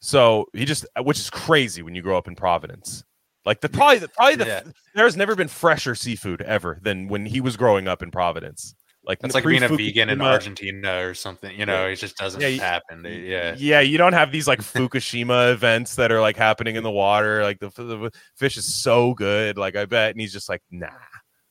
So 0.00 0.46
he 0.52 0.64
just, 0.64 0.86
which 1.02 1.18
is 1.18 1.30
crazy 1.30 1.82
when 1.82 1.94
you 1.94 2.02
grow 2.02 2.16
up 2.16 2.28
in 2.28 2.36
Providence. 2.36 3.04
Like 3.44 3.60
the 3.60 3.68
probably 3.68 3.98
the 3.98 4.08
probably 4.08 4.36
the 4.36 4.46
Yeah. 4.46 4.62
there's 4.94 5.16
never 5.16 5.34
been 5.34 5.48
fresher 5.48 5.94
seafood 5.94 6.42
ever 6.42 6.78
than 6.82 7.08
when 7.08 7.24
he 7.24 7.40
was 7.40 7.56
growing 7.56 7.88
up 7.88 8.02
in 8.02 8.10
Providence. 8.10 8.74
Like 9.08 9.20
That's 9.20 9.34
like 9.34 9.44
being 9.44 9.62
a 9.62 9.68
vegan 9.68 10.10
in 10.10 10.20
Argentina 10.20 11.06
or 11.08 11.14
something. 11.14 11.58
You 11.58 11.64
know, 11.64 11.86
it 11.86 11.96
just 11.96 12.18
doesn't 12.18 12.42
Yeah, 12.42 12.48
happen. 12.50 13.04
Yeah. 13.04 13.54
Yeah, 13.56 13.80
you 13.80 13.96
don't 13.96 14.12
have 14.12 14.30
these 14.30 14.46
like 14.46 14.60
Fukushima 14.60 15.50
events 15.50 15.94
that 15.96 16.12
are 16.12 16.20
like 16.20 16.36
happening 16.36 16.76
in 16.76 16.82
the 16.82 16.90
water. 16.90 17.42
Like 17.42 17.58
the, 17.58 17.70
the 17.70 18.10
fish 18.36 18.58
is 18.58 18.72
so 18.82 19.14
good. 19.14 19.56
Like 19.56 19.76
I 19.76 19.86
bet, 19.86 20.10
and 20.10 20.20
he's 20.20 20.32
just 20.32 20.50
like, 20.50 20.62
nah, 20.70 20.90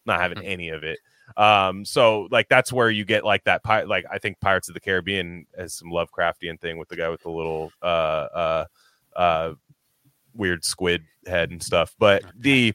not 0.06 0.22
having 0.22 0.38
Hmm. 0.38 0.44
any 0.46 0.70
of 0.70 0.84
it. 0.84 1.00
Um, 1.36 1.84
so 1.84 2.28
like 2.30 2.48
that's 2.48 2.72
where 2.72 2.92
you 2.92 3.04
get 3.06 3.26
like 3.26 3.44
that. 3.46 3.64
Pi- 3.64 3.84
like 3.84 4.06
I 4.10 4.20
think 4.20 4.40
Pirates 4.40 4.68
of 4.70 4.76
the 4.76 4.80
Caribbean 4.80 5.48
has 5.58 5.74
some 5.74 5.90
Lovecraftian 5.90 6.62
thing 6.62 6.78
with 6.78 6.90
the 6.90 6.96
guy 6.96 7.10
with 7.10 7.24
the 7.24 7.32
little 7.32 7.72
uh 7.82 7.86
uh 7.86 8.66
uh 9.16 9.54
weird 10.36 10.64
squid 10.64 11.02
head 11.26 11.50
and 11.50 11.62
stuff. 11.62 11.96
But 11.98 12.24
the 12.38 12.74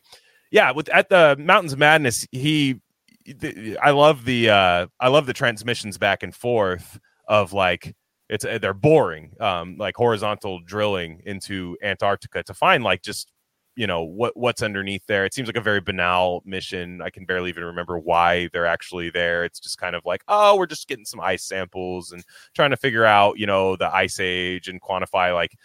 yeah, 0.51 0.73
with 0.73 0.88
at 0.88 1.09
the 1.09 1.37
Mountains 1.38 1.73
of 1.73 1.79
Madness, 1.79 2.27
he 2.33 2.81
I 3.82 3.90
love 3.90 4.24
the 4.24 4.50
uh 4.50 4.87
I 5.00 5.08
love 5.08 5.26
the 5.26 5.32
transmissions 5.32 5.98
back 5.98 6.22
and 6.22 6.35
forth 6.35 6.98
of 7.28 7.52
like 7.52 7.94
it's 8.28 8.44
uh, 8.44 8.58
they're 8.58 8.74
boring 8.74 9.32
um 9.40 9.76
like 9.78 9.96
horizontal 9.96 10.61
drilling 10.61 11.22
into 11.26 11.76
Antarctica 11.82 12.42
to 12.44 12.54
find 12.54 12.82
like 12.82 13.02
just 13.02 13.30
you 13.76 13.87
know 13.87 14.02
what 14.02 14.37
what's 14.37 14.62
underneath 14.62 15.02
there. 15.06 15.24
It 15.24 15.35
seems 15.35 15.48
like 15.48 15.56
a 15.56 15.61
very 15.61 15.80
banal 15.80 16.42
mission. 16.44 17.00
I 17.00 17.11
can 17.11 17.24
barely 17.24 17.48
even 17.48 17.64
remember 17.64 17.98
why 17.98 18.48
they're 18.52 18.66
actually 18.66 19.11
there. 19.11 19.44
It's 19.44 19.61
just 19.61 19.78
kind 19.78 19.96
of 19.96 20.04
like 20.04 20.22
oh 20.28 20.56
we're 20.56 20.66
just 20.66 20.88
getting 20.88 21.04
some 21.06 21.20
ice 21.20 21.44
samples 21.44 22.12
and 22.12 22.24
trying 22.54 22.70
to 22.70 22.76
figure 22.76 23.04
out 23.04 23.38
you 23.38 23.46
know 23.46 23.76
the 23.76 23.94
ice 23.94 24.20
age 24.20 24.68
and 24.68 24.80
quantify 24.80 25.35
like 25.35 25.56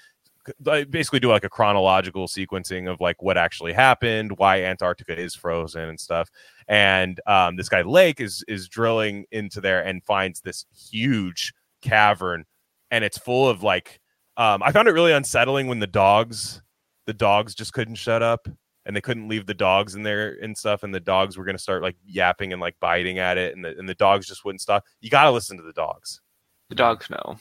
like, 0.64 0.90
basically 0.90 1.20
do 1.20 1.30
like 1.30 1.44
a 1.44 1.50
chronological 1.50 2.28
sequencing 2.28 2.90
of 2.92 3.00
like 3.02 3.22
what 3.22 3.38
actually 3.38 3.74
happened 3.74 4.38
why 4.38 4.64
antarctica 4.64 5.18
is 5.18 5.36
frozen 5.36 5.90
and 5.90 6.00
stuff. 6.00 6.30
And 6.68 7.20
um, 7.28 7.56
this 7.56 7.70
guy 7.70 7.82
lake 7.82 8.20
is 8.20 8.44
is 8.48 8.68
drilling 8.68 9.26
into 9.32 9.62
there 9.62 9.84
and 9.86 10.04
finds 10.04 10.42
this 10.42 10.66
huge 10.76 11.54
cavern 11.82 12.46
and 12.92 13.04
it's 13.04 13.18
full 13.18 13.48
of 13.48 13.62
like 13.62 14.00
um, 14.36 14.64
i 14.64 14.72
found 14.72 14.88
it 14.88 14.92
really 14.92 15.12
unsettling 15.12 15.68
when 15.68 15.80
the 15.80 15.88
dogs 15.88 16.62
the 17.06 17.14
dogs 17.14 17.54
just 17.54 17.72
couldn't 17.72 17.96
shut 17.96 18.24
up 18.24 18.48
and 18.88 18.96
they 18.96 19.02
couldn't 19.02 19.28
leave 19.28 19.46
the 19.46 19.54
dogs 19.54 19.96
in 19.96 20.04
there 20.04 20.38
and 20.42 20.58
stuff 20.58 20.82
and 20.82 20.96
the 20.96 21.00
dogs 21.00 21.38
were 21.38 21.44
going 21.44 21.56
to 21.56 21.62
start 21.62 21.82
like 21.82 21.98
yapping 22.06 22.54
and 22.54 22.62
like 22.62 22.76
biting 22.80 23.20
at 23.20 23.38
it 23.38 23.54
and 23.54 23.64
the, 23.64 23.78
and 23.78 23.88
the 23.88 23.96
dogs 23.96 24.26
just 24.26 24.46
wouldn't 24.46 24.62
stop. 24.62 24.86
You 25.02 25.10
got 25.10 25.26
to 25.26 25.32
listen 25.32 25.58
to 25.58 25.64
the 25.64 25.74
dogs. 25.74 26.22
The 26.70 26.76
dogs 26.76 27.10
know. 27.10 27.38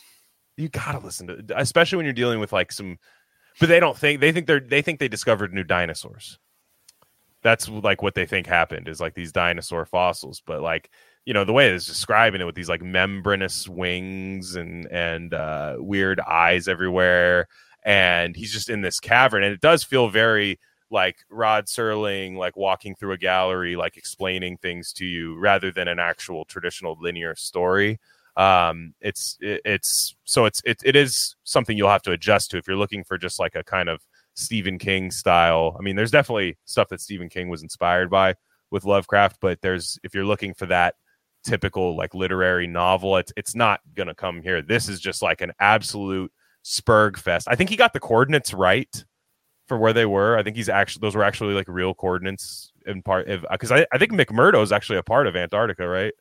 You 0.57 0.69
gotta 0.69 0.99
listen 0.99 1.27
to 1.27 1.45
especially 1.57 1.97
when 1.97 2.07
you're 2.07 2.13
dealing 2.13 2.41
with 2.41 2.53
like 2.53 2.73
some 2.73 2.99
but 3.59 3.69
they 3.69 3.81
don't 3.81 3.97
think 3.97 4.21
they 4.21 4.33
think 4.33 4.47
they're 4.47 4.61
they 4.61 4.83
think 4.83 4.99
they 4.99 5.09
discovered 5.09 5.55
new 5.55 5.65
dinosaurs. 5.65 6.39
That's 7.43 7.69
like 7.69 8.03
what 8.03 8.15
they 8.15 8.27
think 8.27 8.47
happened 8.47 8.89
is 8.89 9.01
like 9.01 9.15
these 9.15 9.33
dinosaur 9.33 9.87
fossils, 9.87 10.43
but 10.45 10.61
like 10.61 10.91
you 11.25 11.33
know 11.33 11.45
the 11.45 11.53
way 11.53 11.69
it's 11.69 11.87
describing 11.87 12.41
it 12.41 12.45
with 12.45 12.55
these 12.55 12.69
like 12.69 12.83
membranous 12.83 13.69
wings 13.69 14.57
and 14.57 14.87
and 14.91 15.33
uh, 15.33 15.77
weird 15.79 16.21
eyes 16.21 16.69
everywhere, 16.69 17.49
and 17.85 18.37
he's 18.37 18.53
just 18.53 18.69
in 18.69 18.83
this 18.83 19.01
cavern, 19.01 19.43
and 19.43 19.55
it 19.55 19.61
does 19.61 19.85
feel 19.85 20.09
very 20.09 20.59
like 20.91 21.17
Rod 21.31 21.67
Serling, 21.67 22.37
like 22.37 22.57
walking 22.57 22.95
through 22.95 23.13
a 23.13 23.19
gallery, 23.19 23.75
like 23.75 23.97
explaining 23.97 24.59
things 24.59 24.93
to 24.95 25.05
you 25.05 25.37
rather 25.39 25.73
than 25.73 25.89
an 25.89 25.99
actual 25.99 26.45
traditional 26.45 26.97
linear 27.01 27.35
story. 27.35 27.99
Um, 28.37 28.95
it's 29.01 29.39
it, 29.41 29.63
it's 29.65 30.15
so 30.25 30.45
it's 30.45 30.61
it, 30.65 30.79
it 30.85 30.95
is 30.97 31.37
something 31.45 31.77
you'll 31.77 31.89
have 31.91 32.03
to 32.03 32.13
adjust 32.13 32.51
to 32.51 32.59
if 32.59 32.67
you're 32.69 32.77
looking 32.77 33.05
for 33.05 33.17
just 33.19 33.39
like 33.39 33.55
a 33.55 33.65
kind 33.65 33.89
of 33.89 34.03
Stephen 34.35 34.79
King 34.79 35.11
style. 35.11 35.77
I 35.79 35.83
mean, 35.83 35.97
there's 35.97 36.11
definitely 36.11 36.59
stuff 36.67 36.89
that 36.89 37.01
Stephen 37.01 37.29
King 37.29 37.49
was 37.49 37.63
inspired 37.63 38.11
by 38.11 38.35
with 38.71 38.85
Lovecraft, 38.85 39.39
but 39.41 39.61
there's 39.63 39.99
if 40.05 40.15
you're 40.15 40.25
looking 40.27 40.53
for 40.55 40.67
that 40.67 40.97
typical 41.45 41.97
like 41.97 42.15
literary 42.15 42.67
novel, 42.67 43.17
it's 43.17 43.33
it's 43.37 43.55
not 43.55 43.81
gonna 43.95 44.15
come 44.15 44.43
here. 44.43 44.61
This 44.63 44.89
is 44.89 45.01
just 45.01 45.23
like 45.23 45.41
an 45.41 45.53
absolute 45.61 46.31
spurg 46.65 47.17
fest. 47.17 47.47
I 47.51 47.55
think 47.55 47.71
he 47.71 47.77
got 47.77 47.93
the 47.93 48.01
coordinates 48.01 48.53
right 48.53 49.05
for 49.69 49.79
where 49.79 49.93
they 49.93 50.07
were. 50.07 50.39
I 50.39 50.43
think 50.43 50.57
he's 50.57 50.69
actually 50.69 51.01
those 51.01 51.15
were 51.17 51.25
actually 51.25 51.55
like 51.55 51.69
real 51.69 51.95
coordinates 51.95 52.73
in 52.87 53.03
part 53.03 53.27
because 53.51 53.73
I, 53.73 53.87
I 53.93 53.99
think 53.99 54.13
McMurdo 54.13 54.63
is 54.63 54.73
actually 54.73 54.99
a 54.99 55.03
part 55.03 55.27
of 55.27 55.37
Antarctica, 55.37 55.89
right? 55.89 56.13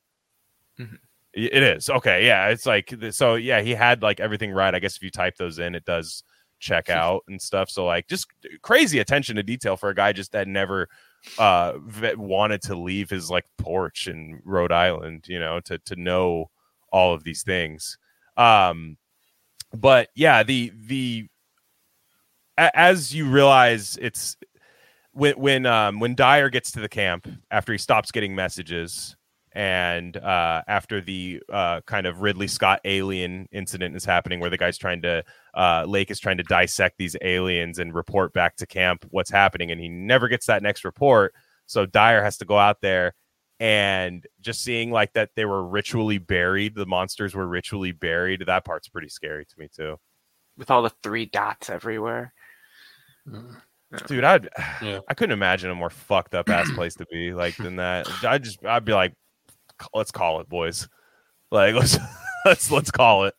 Mhm. 0.80 0.99
It 1.36 1.63
is 1.63 1.89
okay. 1.89 2.26
Yeah, 2.26 2.48
it's 2.48 2.65
like 2.65 2.93
so. 3.12 3.36
Yeah, 3.36 3.62
he 3.62 3.71
had 3.71 4.02
like 4.02 4.21
everything 4.21 4.52
right. 4.52 4.74
I 4.74 4.80
guess 4.80 4.95
if 4.95 5.04
you 5.04 5.12
type 5.12 5.36
those 5.36 5.60
in, 5.60 5.76
it 5.76 5.84
does 5.84 6.24
check 6.60 6.89
out 6.89 7.24
and 7.28 7.41
stuff. 7.41 7.69
So 7.69 7.86
like 7.86 8.08
just 8.08 8.28
crazy 8.62 9.00
attention 9.00 9.36
to 9.36 9.43
detail 9.43 9.76
for 9.76 9.89
a 9.89 9.95
guy 9.95 10.13
just 10.13 10.32
that 10.32 10.48
never 10.48 10.88
uh 11.38 11.74
wanted 12.15 12.62
to 12.62 12.76
leave 12.76 13.10
his 13.10 13.30
like 13.30 13.45
porch 13.58 14.08
in 14.08 14.41
Rhode 14.45 14.71
Island, 14.71 15.26
you 15.28 15.39
know, 15.39 15.60
to 15.62 15.78
to 15.80 15.95
know 15.98 16.50
all 16.91 17.13
of 17.13 17.26
these 17.26 17.43
things. 17.43 17.98
Um 18.38 18.98
but 19.74 20.10
yeah, 20.15 20.43
the 20.43 20.71
the 20.88 21.28
as 22.58 23.13
you 23.13 23.30
realize 23.30 23.98
it's 24.02 24.38
when 25.12 25.34
when 25.34 25.65
um 25.65 26.00
when 26.00 26.15
Dyer 26.15 26.50
gets 26.50 26.71
to 26.71 26.80
the 26.80 26.88
camp 26.88 27.28
after 27.52 27.74
he 27.74 27.78
stops 27.78 28.12
getting 28.12 28.36
messages 28.36 29.17
and 29.56 30.18
uh 30.18 30.62
after 30.68 31.00
the 31.00 31.41
uh 31.52 31.80
kind 31.88 32.06
of 32.06 32.20
Ridley 32.20 32.48
Scott 32.48 32.82
alien 32.84 33.48
incident 33.54 33.96
is 33.96 34.04
happening 34.04 34.41
where 34.41 34.50
the 34.50 34.58
guy's 34.58 34.78
trying 34.78 35.02
to 35.04 35.24
uh 35.56 35.86
Lake 35.88 36.12
is 36.12 36.20
trying 36.20 36.38
to 36.38 36.44
dissect 36.44 36.98
these 36.98 37.15
aliens 37.22 37.80
and 37.80 37.94
report 37.96 38.34
back 38.34 38.58
to 38.58 38.68
camp 38.68 39.06
what's 39.12 39.32
happening 39.32 39.72
and 39.72 39.80
he 39.80 39.88
never 39.88 40.28
gets 40.28 40.46
that 40.48 40.62
next 40.62 40.84
report. 40.84 41.34
So 41.68 41.86
Dyer 41.86 42.22
has 42.22 42.38
to 42.39 42.46
go 42.46 42.58
out 42.60 42.82
there 42.82 43.13
and 43.62 44.28
just 44.41 44.62
seeing 44.62 44.91
like 44.91 45.13
that 45.13 45.30
they 45.36 45.46
were 45.46 45.65
ritually 45.65 46.18
buried 46.18 46.76
the 46.76 46.86
monsters 46.86 47.34
were 47.34 47.48
ritually 47.48 47.94
buried 47.94 48.44
that 48.46 48.65
part's 48.65 48.89
pretty 48.89 49.08
scary 49.08 49.46
to 49.46 49.56
me 49.58 49.70
too. 49.74 49.96
With 50.58 50.70
all 50.70 50.82
the 50.82 50.91
three 51.02 51.26
dots 51.26 51.70
everywhere. 51.70 52.34
dude 54.08 54.24
i'd 54.26 54.50
Yeah. 54.82 55.00
i 55.08 55.13
couldn't 55.13 55.32
imagine 55.32 55.70
a 55.70 55.76
more 55.76 55.89
fucked 55.89 56.36
up 56.36 56.50
ass 56.50 56.70
place 56.72 56.96
to 56.96 57.06
be 57.10 57.34
like 57.34 57.56
than 57.56 57.78
that. 57.78 58.08
I 58.26 58.38
just 58.38 58.63
i'd 58.65 58.84
be 58.84 58.94
like 58.94 59.13
let's 59.94 60.12
call 60.12 60.40
it 60.40 60.50
boys. 60.50 60.88
Like 61.52 61.76
let's 61.76 61.98
let's 62.46 62.72
let's 62.72 62.92
call 62.92 63.26
it. 63.26 63.36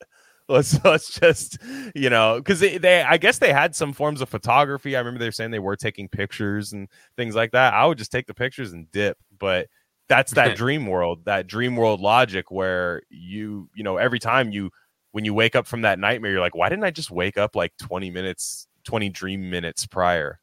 Let's 0.49 0.83
let's 0.85 1.19
just 1.19 1.59
you 1.95 2.09
know 2.09 2.37
because 2.37 2.61
they, 2.61 2.79
they 2.79 3.03
i 3.03 3.17
guess 3.17 3.39
they 3.39 3.53
had 3.53 3.75
some 3.75 3.93
forms 3.93 4.21
of 4.21 4.29
photography. 4.29 4.95
I 4.95 5.01
remember 5.01 5.19
they 5.19 5.27
were 5.27 5.33
saying 5.33 5.51
they 5.51 5.59
were 5.59 5.77
taking 5.77 6.09
pictures 6.09 6.73
and 6.73 6.89
things 7.17 7.35
like 7.35 7.51
that. 7.51 7.75
I 7.75 7.85
would 7.85 7.99
just 7.99 8.13
take 8.13 8.27
the 8.27 8.35
pictures 8.35 8.73
and 8.73 8.91
dip. 8.93 9.19
But 9.39 9.67
that's 10.09 10.33
that 10.35 10.57
dream 10.57 10.87
world 10.87 11.25
that 11.25 11.49
dream 11.49 11.75
world 11.75 12.01
logic 12.01 12.51
where 12.51 13.03
you 13.11 13.69
you 13.75 13.83
know 13.83 13.97
every 13.97 14.21
time 14.21 14.53
you 14.53 14.71
when 15.11 15.25
you 15.25 15.35
wake 15.35 15.57
up 15.57 15.67
from 15.67 15.83
that 15.83 15.99
nightmare 15.99 16.31
you're 16.31 16.41
like 16.41 16.55
why 16.55 16.69
didn't 16.69 16.85
i 16.85 16.91
just 16.93 17.11
wake 17.11 17.37
up 17.37 17.57
like 17.57 17.73
20 17.79 18.11
minutes 18.11 18.69
20 18.87 19.11
dream 19.11 19.51
minutes 19.51 19.85
prior? 19.85 20.41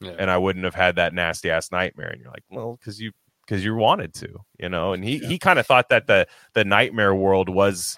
Yeah. 0.00 0.14
and 0.16 0.30
I 0.30 0.38
wouldn't 0.38 0.64
have 0.64 0.76
had 0.76 0.94
that 0.94 1.12
nasty 1.12 1.50
ass 1.50 1.72
nightmare. 1.72 2.10
And 2.10 2.20
you're 2.20 2.30
like, 2.30 2.44
well, 2.48 2.76
because 2.78 3.00
you 3.00 3.10
because 3.48 3.64
you 3.64 3.74
wanted 3.74 4.12
to, 4.14 4.28
you 4.58 4.68
know. 4.68 4.92
And 4.92 5.02
he 5.02 5.18
he 5.18 5.38
kind 5.38 5.58
of 5.58 5.66
thought 5.66 5.88
that 5.88 6.06
the 6.06 6.26
the 6.52 6.64
nightmare 6.64 7.14
world 7.14 7.48
was 7.48 7.96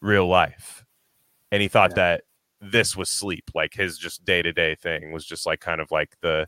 real 0.00 0.26
life, 0.26 0.84
and 1.52 1.62
he 1.62 1.68
thought 1.68 1.94
that 1.94 2.24
this 2.60 2.96
was 2.96 3.08
sleep, 3.08 3.50
like 3.54 3.72
his 3.74 3.96
just 3.98 4.24
day 4.24 4.42
to 4.42 4.52
day 4.52 4.74
thing 4.74 5.12
was 5.12 5.24
just 5.24 5.46
like 5.46 5.60
kind 5.60 5.80
of 5.80 5.90
like 5.90 6.14
the 6.20 6.46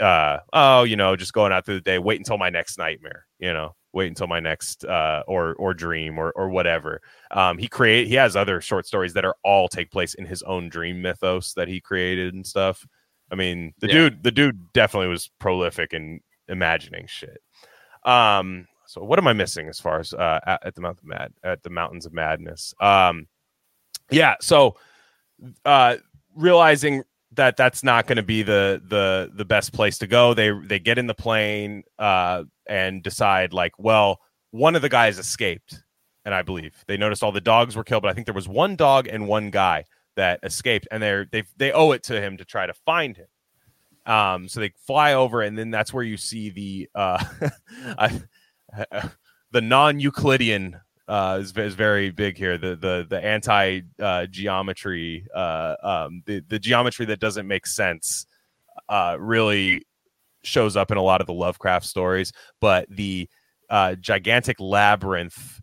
uh 0.00 0.38
oh 0.54 0.84
you 0.84 0.96
know 0.96 1.14
just 1.14 1.34
going 1.34 1.52
out 1.52 1.66
through 1.66 1.74
the 1.74 1.80
day 1.82 1.98
wait 1.98 2.18
until 2.18 2.38
my 2.38 2.48
next 2.48 2.78
nightmare 2.78 3.26
you 3.38 3.52
know 3.52 3.74
wait 3.92 4.06
until 4.06 4.26
my 4.26 4.40
next 4.40 4.82
uh 4.86 5.22
or 5.26 5.54
or 5.56 5.74
dream 5.74 6.18
or 6.18 6.32
or 6.36 6.48
whatever 6.48 7.02
um 7.32 7.58
he 7.58 7.68
create 7.68 8.08
he 8.08 8.14
has 8.14 8.34
other 8.34 8.62
short 8.62 8.86
stories 8.86 9.12
that 9.12 9.26
are 9.26 9.36
all 9.44 9.68
take 9.68 9.90
place 9.90 10.14
in 10.14 10.24
his 10.24 10.42
own 10.44 10.70
dream 10.70 11.02
mythos 11.02 11.52
that 11.52 11.68
he 11.68 11.80
created 11.82 12.32
and 12.32 12.46
stuff 12.46 12.86
i 13.30 13.34
mean 13.34 13.74
the 13.80 13.88
Yeah. 13.88 13.92
dude 13.92 14.22
the 14.22 14.30
dude 14.30 14.72
definitely 14.72 15.08
was 15.08 15.30
prolific 15.38 15.92
in 15.92 16.20
imagining 16.48 17.06
shit 17.06 17.42
um 18.04 18.66
so 18.86 19.02
what 19.02 19.18
am 19.18 19.26
i 19.26 19.32
missing 19.32 19.68
as 19.68 19.80
far 19.80 19.98
as 19.98 20.12
uh 20.14 20.40
at, 20.46 20.66
at 20.66 20.74
the 20.74 20.80
mouth 20.80 20.98
of 20.98 21.04
mad 21.04 21.32
at 21.42 21.62
the 21.62 21.70
mountains 21.70 22.06
of 22.06 22.12
madness? 22.12 22.74
Um 22.80 23.26
yeah 24.10 24.34
so 24.40 24.76
uh 25.64 25.96
realizing 26.34 27.02
that 27.32 27.56
that's 27.56 27.82
not 27.82 28.06
going 28.06 28.16
to 28.16 28.22
be 28.22 28.42
the 28.42 28.80
the 28.88 29.30
the 29.34 29.44
best 29.44 29.72
place 29.72 29.98
to 29.98 30.06
go 30.06 30.34
they 30.34 30.50
they 30.66 30.78
get 30.78 30.98
in 30.98 31.06
the 31.06 31.14
plane 31.14 31.82
uh 31.98 32.44
and 32.68 33.02
decide 33.02 33.52
like 33.52 33.72
well 33.78 34.20
one 34.52 34.76
of 34.76 34.82
the 34.82 34.88
guys 34.88 35.18
escaped 35.18 35.82
and 36.24 36.34
i 36.34 36.42
believe. 36.42 36.84
They 36.86 36.96
noticed 36.96 37.22
all 37.22 37.32
the 37.32 37.40
dogs 37.40 37.76
were 37.76 37.84
killed 37.84 38.02
but 38.02 38.10
i 38.10 38.14
think 38.14 38.26
there 38.26 38.34
was 38.34 38.48
one 38.48 38.76
dog 38.76 39.08
and 39.08 39.26
one 39.26 39.50
guy 39.50 39.84
that 40.16 40.40
escaped 40.42 40.86
and 40.90 41.02
they're 41.02 41.26
they 41.32 41.42
they 41.56 41.72
owe 41.72 41.90
it 41.92 42.02
to 42.04 42.20
him 42.20 42.36
to 42.36 42.44
try 42.44 42.66
to 42.66 42.74
find 42.74 43.16
him 43.16 43.26
um 44.06 44.48
so 44.48 44.60
they 44.60 44.72
fly 44.86 45.14
over 45.14 45.40
and 45.40 45.56
then 45.56 45.70
that's 45.70 45.92
where 45.92 46.04
you 46.04 46.16
see 46.16 46.50
the 46.50 46.88
uh 46.94 47.22
the 49.52 49.60
non-euclidean 49.60 50.80
uh, 51.06 51.38
is, 51.40 51.56
is 51.56 51.74
very 51.74 52.10
big 52.10 52.36
here. 52.36 52.58
The 52.58 52.76
the 52.76 53.06
the 53.08 53.22
anti 53.22 53.80
uh, 54.00 54.26
geometry, 54.26 55.26
uh, 55.34 55.74
um, 55.82 56.22
the 56.26 56.40
the 56.48 56.58
geometry 56.58 57.06
that 57.06 57.20
doesn't 57.20 57.46
make 57.46 57.66
sense, 57.66 58.26
uh, 58.88 59.16
really 59.18 59.82
shows 60.44 60.76
up 60.76 60.90
in 60.90 60.96
a 60.96 61.02
lot 61.02 61.20
of 61.20 61.26
the 61.26 61.34
Lovecraft 61.34 61.86
stories. 61.86 62.32
But 62.60 62.86
the 62.88 63.28
uh, 63.68 63.96
gigantic 63.96 64.60
labyrinth 64.60 65.60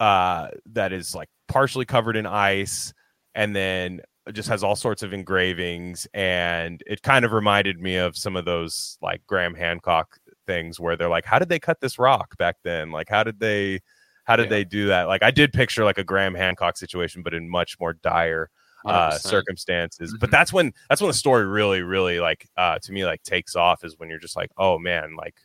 uh, 0.00 0.48
that 0.72 0.92
is 0.92 1.14
like 1.14 1.28
partially 1.48 1.84
covered 1.84 2.16
in 2.16 2.26
ice, 2.26 2.92
and 3.34 3.54
then 3.54 4.00
just 4.32 4.48
has 4.48 4.62
all 4.64 4.76
sorts 4.76 5.02
of 5.02 5.12
engravings, 5.12 6.06
and 6.14 6.82
it 6.86 7.02
kind 7.02 7.24
of 7.24 7.32
reminded 7.32 7.80
me 7.80 7.96
of 7.96 8.16
some 8.16 8.36
of 8.36 8.44
those 8.44 8.96
like 9.02 9.20
Graham 9.26 9.54
Hancock 9.54 10.18
things 10.46 10.80
where 10.80 10.96
they're 10.96 11.08
like, 11.08 11.24
how 11.24 11.38
did 11.38 11.48
they 11.48 11.58
cut 11.58 11.80
this 11.80 11.98
rock 11.98 12.36
back 12.38 12.56
then? 12.64 12.90
Like, 12.90 13.08
how 13.08 13.22
did 13.24 13.38
they? 13.40 13.80
how 14.26 14.36
did 14.36 14.44
Yeah. 14.44 14.48
they 14.50 14.64
do 14.64 14.86
that? 14.86 15.02
Like 15.06 15.22
I 15.22 15.30
did 15.30 15.52
picture 15.52 15.84
like 15.84 15.98
a 15.98 16.04
Graham 16.04 16.34
Hancock 16.34 16.78
situation, 16.78 17.22
but 17.22 17.34
in 17.34 17.46
much 17.46 17.78
more 17.78 17.92
dire 17.92 18.48
uh 18.86 18.90
100%. 19.18 19.20
circumstances. 19.20 20.14
But 20.18 20.30
Mhm. 20.30 20.32
that's 20.32 20.50
when 20.52 20.72
that's 20.88 21.02
when 21.02 21.08
the 21.08 21.14
story 21.14 21.44
really, 21.44 21.82
really 21.82 22.20
like 22.20 22.48
uh 22.56 22.78
to 22.78 22.92
me 22.92 23.04
like 23.04 23.22
takes 23.22 23.54
off 23.54 23.84
is 23.84 23.98
when 23.98 24.08
you're 24.08 24.18
just 24.18 24.34
like, 24.36 24.50
oh 24.56 24.78
man, 24.78 25.14
like 25.16 25.36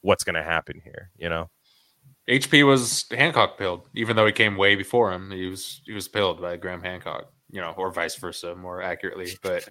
what's 0.00 0.24
gonna 0.24 0.42
happen 0.42 0.80
here, 0.82 1.10
you 1.18 1.28
know? 1.28 1.50
HP 2.28 2.62
was 2.66 3.04
Hancock 3.10 3.58
pilled, 3.58 3.82
even 3.94 4.16
though 4.16 4.26
he 4.26 4.32
came 4.32 4.56
way 4.56 4.76
before 4.76 5.12
him. 5.12 5.30
He 5.30 5.46
was 5.46 5.82
he 5.84 5.92
was 5.92 6.08
pilled 6.08 6.40
by 6.40 6.56
Graham 6.56 6.82
Hancock, 6.82 7.30
you 7.52 7.60
know, 7.60 7.74
or 7.78 7.92
vice 7.92 8.16
versa, 8.16 8.56
more 8.56 8.82
accurately. 8.82 9.38
But 9.42 9.68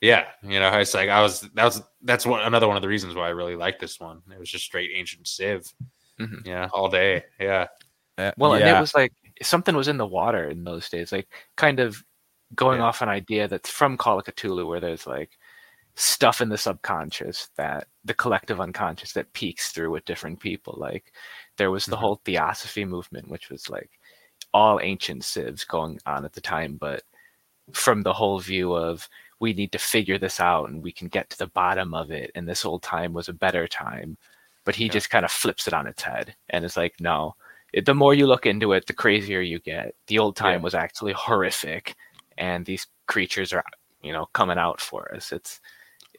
yeah, 0.00 0.28
you 0.42 0.60
know, 0.60 0.70
it's 0.78 0.94
like 0.94 1.08
I 1.10 1.22
was 1.22 1.42
that 1.42 1.64
was 1.64 1.82
that's 2.02 2.26
one 2.26 2.42
another 2.42 2.68
one 2.68 2.76
of 2.76 2.82
the 2.82 2.88
reasons 2.88 3.14
why 3.16 3.26
I 3.28 3.30
really 3.30 3.56
like 3.56 3.78
this 3.80 4.00
one. 4.00 4.22
It 4.32 4.38
was 4.40 4.50
just 4.50 4.64
straight 4.64 4.90
ancient 4.94 5.28
Civ, 5.28 5.64
Mhm. 6.20 6.46
yeah, 6.46 6.68
all 6.72 6.88
day, 6.88 7.24
yeah, 7.40 7.68
Well, 8.36 8.54
and 8.54 8.66
it 8.68 8.78
was 8.78 8.94
like 8.94 9.12
something 9.42 9.74
was 9.76 9.88
in 9.88 9.96
the 9.96 10.06
water 10.06 10.48
in 10.50 10.64
those 10.64 10.88
days, 10.88 11.12
like 11.12 11.28
kind 11.56 11.80
of 11.80 12.04
going 12.54 12.80
Yeah. 12.80 12.86
off 12.86 13.02
an 13.02 13.08
idea 13.08 13.48
that's 13.48 13.70
from 13.70 13.96
Call 13.96 14.18
of 14.20 14.24
Cthulhu, 14.26 14.66
where 14.68 14.80
there's 14.80 15.06
like 15.06 15.38
stuff 15.96 16.40
in 16.42 16.48
the 16.50 16.58
subconscious 16.58 17.50
that 17.56 17.88
the 18.04 18.14
collective 18.14 18.60
unconscious 18.60 19.12
that 19.14 19.32
peeks 19.34 19.72
through 19.72 19.90
with 19.92 20.04
different 20.06 20.40
people. 20.40 20.76
Like 20.78 21.12
there 21.58 21.70
was 21.72 21.88
the 21.88 21.96
Mhm. 21.96 21.98
whole 21.98 22.20
theosophy 22.24 22.84
movement, 22.84 23.28
which 23.30 23.50
was 23.50 23.70
like 23.70 23.90
all 24.54 24.80
ancient 24.82 25.24
civs 25.24 25.64
going 25.64 25.98
on 26.06 26.24
at 26.24 26.32
the 26.34 26.40
time, 26.42 26.76
but 26.80 27.04
from 27.72 28.02
the 28.02 28.12
whole 28.12 28.38
view 28.40 28.72
of 28.74 29.08
we 29.40 29.52
need 29.54 29.72
to 29.72 29.78
figure 29.78 30.18
this 30.18 30.40
out 30.40 30.68
and 30.68 30.82
we 30.82 30.92
can 30.92 31.08
get 31.08 31.30
to 31.30 31.38
the 31.38 31.46
bottom 31.48 31.94
of 31.94 32.10
it, 32.10 32.30
and 32.34 32.48
this 32.48 32.64
old 32.64 32.82
time 32.82 33.12
was 33.12 33.28
a 33.28 33.32
better 33.32 33.68
time. 33.68 34.16
But 34.64 34.74
he 34.76 34.86
Yeah. 34.86 34.92
just 34.92 35.10
kind 35.10 35.24
of 35.24 35.30
flips 35.30 35.66
it 35.68 35.74
on 35.74 35.86
its 35.86 36.02
head 36.02 36.34
and 36.50 36.64
is 36.64 36.76
like, 36.76 37.00
no, 37.00 37.34
it, 37.72 37.86
the 37.86 37.94
more 37.94 38.14
you 38.14 38.26
look 38.26 38.46
into 38.46 38.72
it, 38.72 38.86
the 38.86 38.92
crazier 38.92 39.40
you 39.40 39.58
get. 39.60 39.94
The 40.08 40.18
old 40.18 40.36
time 40.36 40.60
Yeah. 40.60 40.64
was 40.64 40.74
actually 40.74 41.12
horrific, 41.14 41.94
and 42.38 42.64
these 42.66 42.86
creatures 43.06 43.52
are 43.52 43.64
you 44.02 44.12
know, 44.12 44.26
coming 44.32 44.58
out 44.58 44.80
for 44.80 45.12
us. 45.14 45.32
It's 45.32 45.60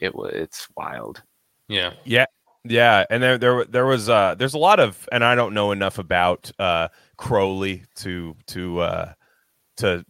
it 0.02 0.14
was 0.16 0.32
it's 0.34 0.68
wild. 0.76 1.22
Yeah. 1.68 1.94
Yeah, 2.06 2.26
Yeah. 2.64 3.06
and 3.10 3.22
there 3.24 3.38
there 3.38 3.66
there 3.66 3.86
was 3.86 4.10
uh 4.10 4.36
there's 4.36 4.54
a 4.54 4.58
lot 4.60 4.80
of 4.80 5.08
and 5.12 5.24
I 5.24 5.36
don't 5.36 5.54
know 5.54 5.72
enough 5.72 5.98
about 6.00 6.52
uh 6.60 6.90
Crowley 7.18 7.84
to 7.98 8.36
to 8.48 8.80
uh 8.82 9.14
to 9.78 10.06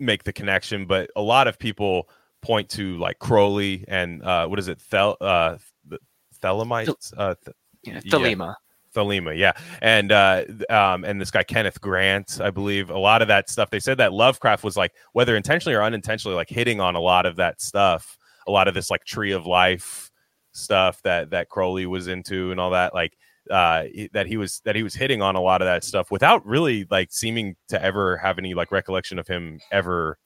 make 0.00 0.24
the 0.24 0.32
connection, 0.32 0.86
but 0.86 1.10
a 1.16 1.22
lot 1.22 1.46
of 1.46 1.58
people 1.58 2.08
point 2.42 2.68
to 2.70 2.96
like 2.96 3.18
Crowley 3.18 3.84
and 3.86 4.22
uh 4.22 4.46
what 4.46 4.58
is 4.58 4.68
it 4.68 4.80
Thel 4.80 5.16
uh 5.20 5.56
th- 5.88 6.00
Thelemites 6.42 7.12
uh 7.16 7.34
th- 7.44 7.56
Yeah, 7.82 8.00
Yeah. 8.02 8.10
Thelema. 8.10 8.54
Thelema, 8.94 9.38
yeah, 9.38 9.52
and 9.82 10.10
uh, 10.10 10.42
um, 10.68 11.04
and 11.04 11.20
this 11.20 11.30
guy 11.30 11.44
Kenneth 11.44 11.80
Grant, 11.80 12.40
I 12.40 12.50
believe, 12.50 12.90
a 12.90 12.98
lot 12.98 13.22
of 13.22 13.28
that 13.28 13.48
stuff. 13.48 13.70
They 13.70 13.78
said 13.78 13.98
that 13.98 14.12
Lovecraft 14.12 14.64
was 14.64 14.76
like, 14.76 14.92
whether 15.12 15.36
intentionally 15.36 15.76
or 15.76 15.82
unintentionally, 15.84 16.34
like 16.34 16.48
hitting 16.48 16.80
on 16.80 16.96
a 16.96 17.00
lot 17.00 17.24
of 17.24 17.36
that 17.36 17.60
stuff, 17.60 18.18
a 18.48 18.50
lot 18.50 18.66
of 18.66 18.74
this 18.74 18.90
like 18.90 19.04
Tree 19.04 19.30
of 19.30 19.46
Life 19.46 20.10
stuff 20.50 21.00
that 21.02 21.30
that 21.30 21.48
Crowley 21.48 21.86
was 21.86 22.08
into 22.08 22.50
and 22.50 22.58
all 22.58 22.70
that, 22.70 22.92
like 22.92 23.16
uh, 23.50 23.84
that 24.12 24.26
he 24.26 24.36
was 24.36 24.60
that 24.64 24.76
he 24.76 24.82
was 24.82 24.94
hitting 24.94 25.22
on 25.22 25.36
a 25.36 25.40
lot 25.40 25.62
of 25.62 25.66
that 25.66 25.84
stuff 25.84 26.10
without 26.10 26.44
really 26.46 26.86
like 26.90 27.08
seeming 27.10 27.56
to 27.68 27.82
ever 27.82 28.16
have 28.18 28.38
any 28.38 28.54
like 28.54 28.70
recollection 28.72 29.18
of 29.18 29.26
him 29.26 29.60
ever 29.72 30.18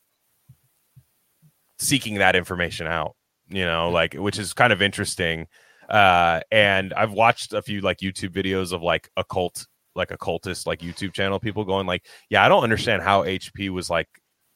seeking 1.78 2.16
that 2.16 2.36
information 2.36 2.86
out. 2.86 3.16
You 3.48 3.64
know, 3.64 3.90
like 3.90 4.14
which 4.14 4.38
is 4.38 4.52
kind 4.52 4.72
of 4.72 4.82
interesting 4.82 5.46
uh 5.88 6.40
and 6.50 6.92
i've 6.94 7.12
watched 7.12 7.52
a 7.52 7.62
few 7.62 7.80
like 7.80 7.98
youtube 7.98 8.30
videos 8.30 8.72
of 8.72 8.82
like 8.82 9.10
occult 9.16 9.66
like 9.94 10.10
occultist 10.10 10.66
like 10.66 10.80
youtube 10.80 11.12
channel 11.12 11.38
people 11.38 11.64
going 11.64 11.86
like 11.86 12.04
yeah 12.30 12.44
i 12.44 12.48
don't 12.48 12.64
understand 12.64 13.02
how 13.02 13.22
hp 13.22 13.68
was 13.70 13.90
like 13.90 14.08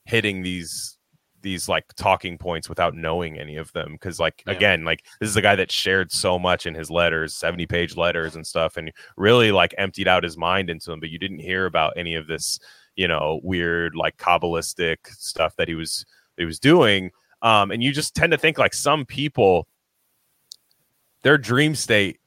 hitting 0.05 0.43
these 0.43 0.98
these 1.49 1.67
like 1.67 1.87
talking 1.95 2.37
points 2.37 2.69
without 2.69 2.95
knowing 2.95 3.39
any 3.39 3.57
of 3.57 3.73
them 3.73 3.93
because 3.93 4.21
like 4.21 4.43
Yeah. 4.47 4.53
again 4.53 4.85
like 4.85 5.05
this 5.19 5.31
is 5.31 5.37
a 5.37 5.41
guy 5.43 5.57
that 5.57 5.73
shared 5.73 6.13
so 6.13 6.39
much 6.39 6.67
in 6.67 6.75
his 6.75 6.91
letters 6.91 7.35
70 7.35 7.67
page 7.67 7.97
letters 7.97 8.37
and 8.37 8.47
stuff 8.47 8.77
and 8.77 8.93
really 9.17 9.51
like 9.51 9.75
emptied 9.79 10.07
out 10.09 10.25
his 10.25 10.37
mind 10.37 10.69
into 10.69 10.91
them 10.91 11.01
but 11.01 11.09
you 11.09 11.19
didn't 11.19 11.39
hear 11.39 11.65
about 11.65 11.95
any 11.97 12.15
of 12.17 12.27
this 12.27 12.59
you 12.97 13.09
know 13.09 13.41
weird 13.43 13.95
like 13.95 14.17
kabbalistic 14.19 14.99
stuff 15.07 15.57
that 15.57 15.69
he 15.69 15.75
was 15.75 16.05
that 16.37 16.43
he 16.43 16.47
was 16.47 16.61
doing 16.61 17.11
um 17.41 17.71
and 17.71 17.83
you 17.83 17.93
just 17.93 18.15
tend 18.15 18.31
to 18.31 18.39
think 18.39 18.59
like 18.59 18.75
some 18.75 19.07
people 19.07 19.67
their 21.23 21.39
dream 21.39 21.75
state 21.75 22.21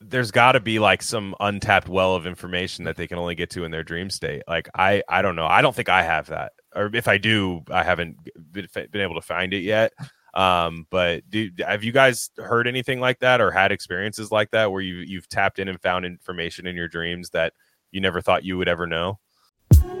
there's 0.00 0.30
got 0.30 0.52
to 0.52 0.60
be 0.60 0.78
like 0.78 1.02
some 1.02 1.34
untapped 1.40 1.88
well 1.88 2.14
of 2.14 2.26
information 2.26 2.86
that 2.86 2.96
they 2.96 3.06
can 3.06 3.18
only 3.18 3.34
get 3.34 3.50
to 3.50 3.64
in 3.64 3.70
their 3.70 3.84
dream 3.84 4.08
state 4.08 4.42
like 4.48 4.68
i 4.74 5.02
i 5.08 5.20
don't 5.20 5.36
know 5.36 5.46
i 5.46 5.60
don't 5.60 5.74
think 5.76 5.90
i 5.90 6.02
have 6.02 6.26
that 6.28 6.52
or 6.74 6.90
if 6.94 7.08
i 7.08 7.18
do 7.18 7.62
i 7.70 7.82
haven't 7.82 8.16
been, 8.52 8.66
able 8.94 9.14
to 9.14 9.22
find 9.22 9.52
it 9.52 9.62
yet 9.62 9.92
um 10.34 10.86
but 10.90 11.28
do 11.30 11.50
have 11.66 11.82
you 11.82 11.92
guys 11.92 12.30
heard 12.38 12.68
anything 12.68 13.00
like 13.00 13.18
that 13.18 13.40
or 13.40 13.50
had 13.50 13.72
experiences 13.72 14.30
like 14.30 14.50
that 14.50 14.70
where 14.70 14.82
you 14.82 14.96
you've 14.96 15.28
tapped 15.28 15.58
in 15.58 15.68
and 15.68 15.80
found 15.80 16.04
information 16.04 16.66
in 16.66 16.76
your 16.76 16.88
dreams 16.88 17.30
that 17.30 17.52
you 17.90 18.00
never 18.00 18.20
thought 18.20 18.44
you 18.44 18.56
would 18.56 18.68
ever 18.68 18.86
know 18.86 19.18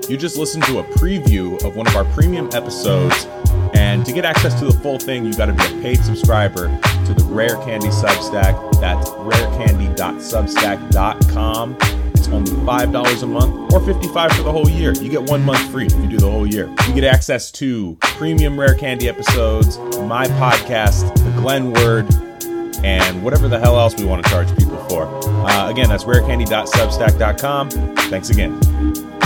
You 0.08 0.16
just 0.16 0.36
listened 0.36 0.64
to 0.64 0.80
a 0.80 0.84
preview 0.84 1.62
of 1.64 1.76
one 1.76 1.86
of 1.86 1.94
our 1.94 2.04
premium 2.14 2.48
episodes. 2.52 3.28
And 3.74 4.04
to 4.06 4.12
get 4.12 4.24
access 4.24 4.58
to 4.58 4.64
the 4.64 4.72
full 4.72 4.98
thing, 4.98 5.24
you 5.24 5.32
got 5.34 5.46
to 5.46 5.52
be 5.52 5.62
a 5.62 5.82
paid 5.82 6.00
subscriber 6.00 6.66
to 7.06 7.14
the 7.14 7.22
Rare 7.24 7.54
Candy 7.58 7.86
Substack. 7.88 8.80
That's 8.80 9.08
rarecandy.substack.com. 9.10 11.99
Only 12.32 12.52
$5 12.52 13.22
a 13.22 13.26
month 13.26 13.72
or 13.72 13.80
55 13.80 14.32
for 14.32 14.42
the 14.42 14.52
whole 14.52 14.68
year. 14.68 14.92
You 14.92 15.08
get 15.10 15.22
one 15.22 15.44
month 15.44 15.70
free 15.70 15.86
if 15.86 15.92
you 15.94 16.06
do 16.06 16.18
the 16.18 16.30
whole 16.30 16.46
year. 16.46 16.68
You 16.86 16.94
get 16.94 17.04
access 17.04 17.50
to 17.52 17.96
premium 18.00 18.58
Rare 18.58 18.74
Candy 18.74 19.08
episodes, 19.08 19.78
my 19.78 20.26
podcast, 20.26 21.14
The 21.16 21.40
Glen 21.40 21.72
Word, 21.72 22.06
and 22.84 23.22
whatever 23.22 23.48
the 23.48 23.58
hell 23.58 23.78
else 23.78 23.94
we 23.96 24.04
want 24.04 24.24
to 24.24 24.30
charge 24.30 24.48
people 24.56 24.76
for. 24.88 25.06
Uh, 25.46 25.68
again, 25.70 25.88
that's 25.88 26.04
rarecandy.substack.com. 26.04 27.70
Thanks 27.70 28.30
again. 28.30 29.19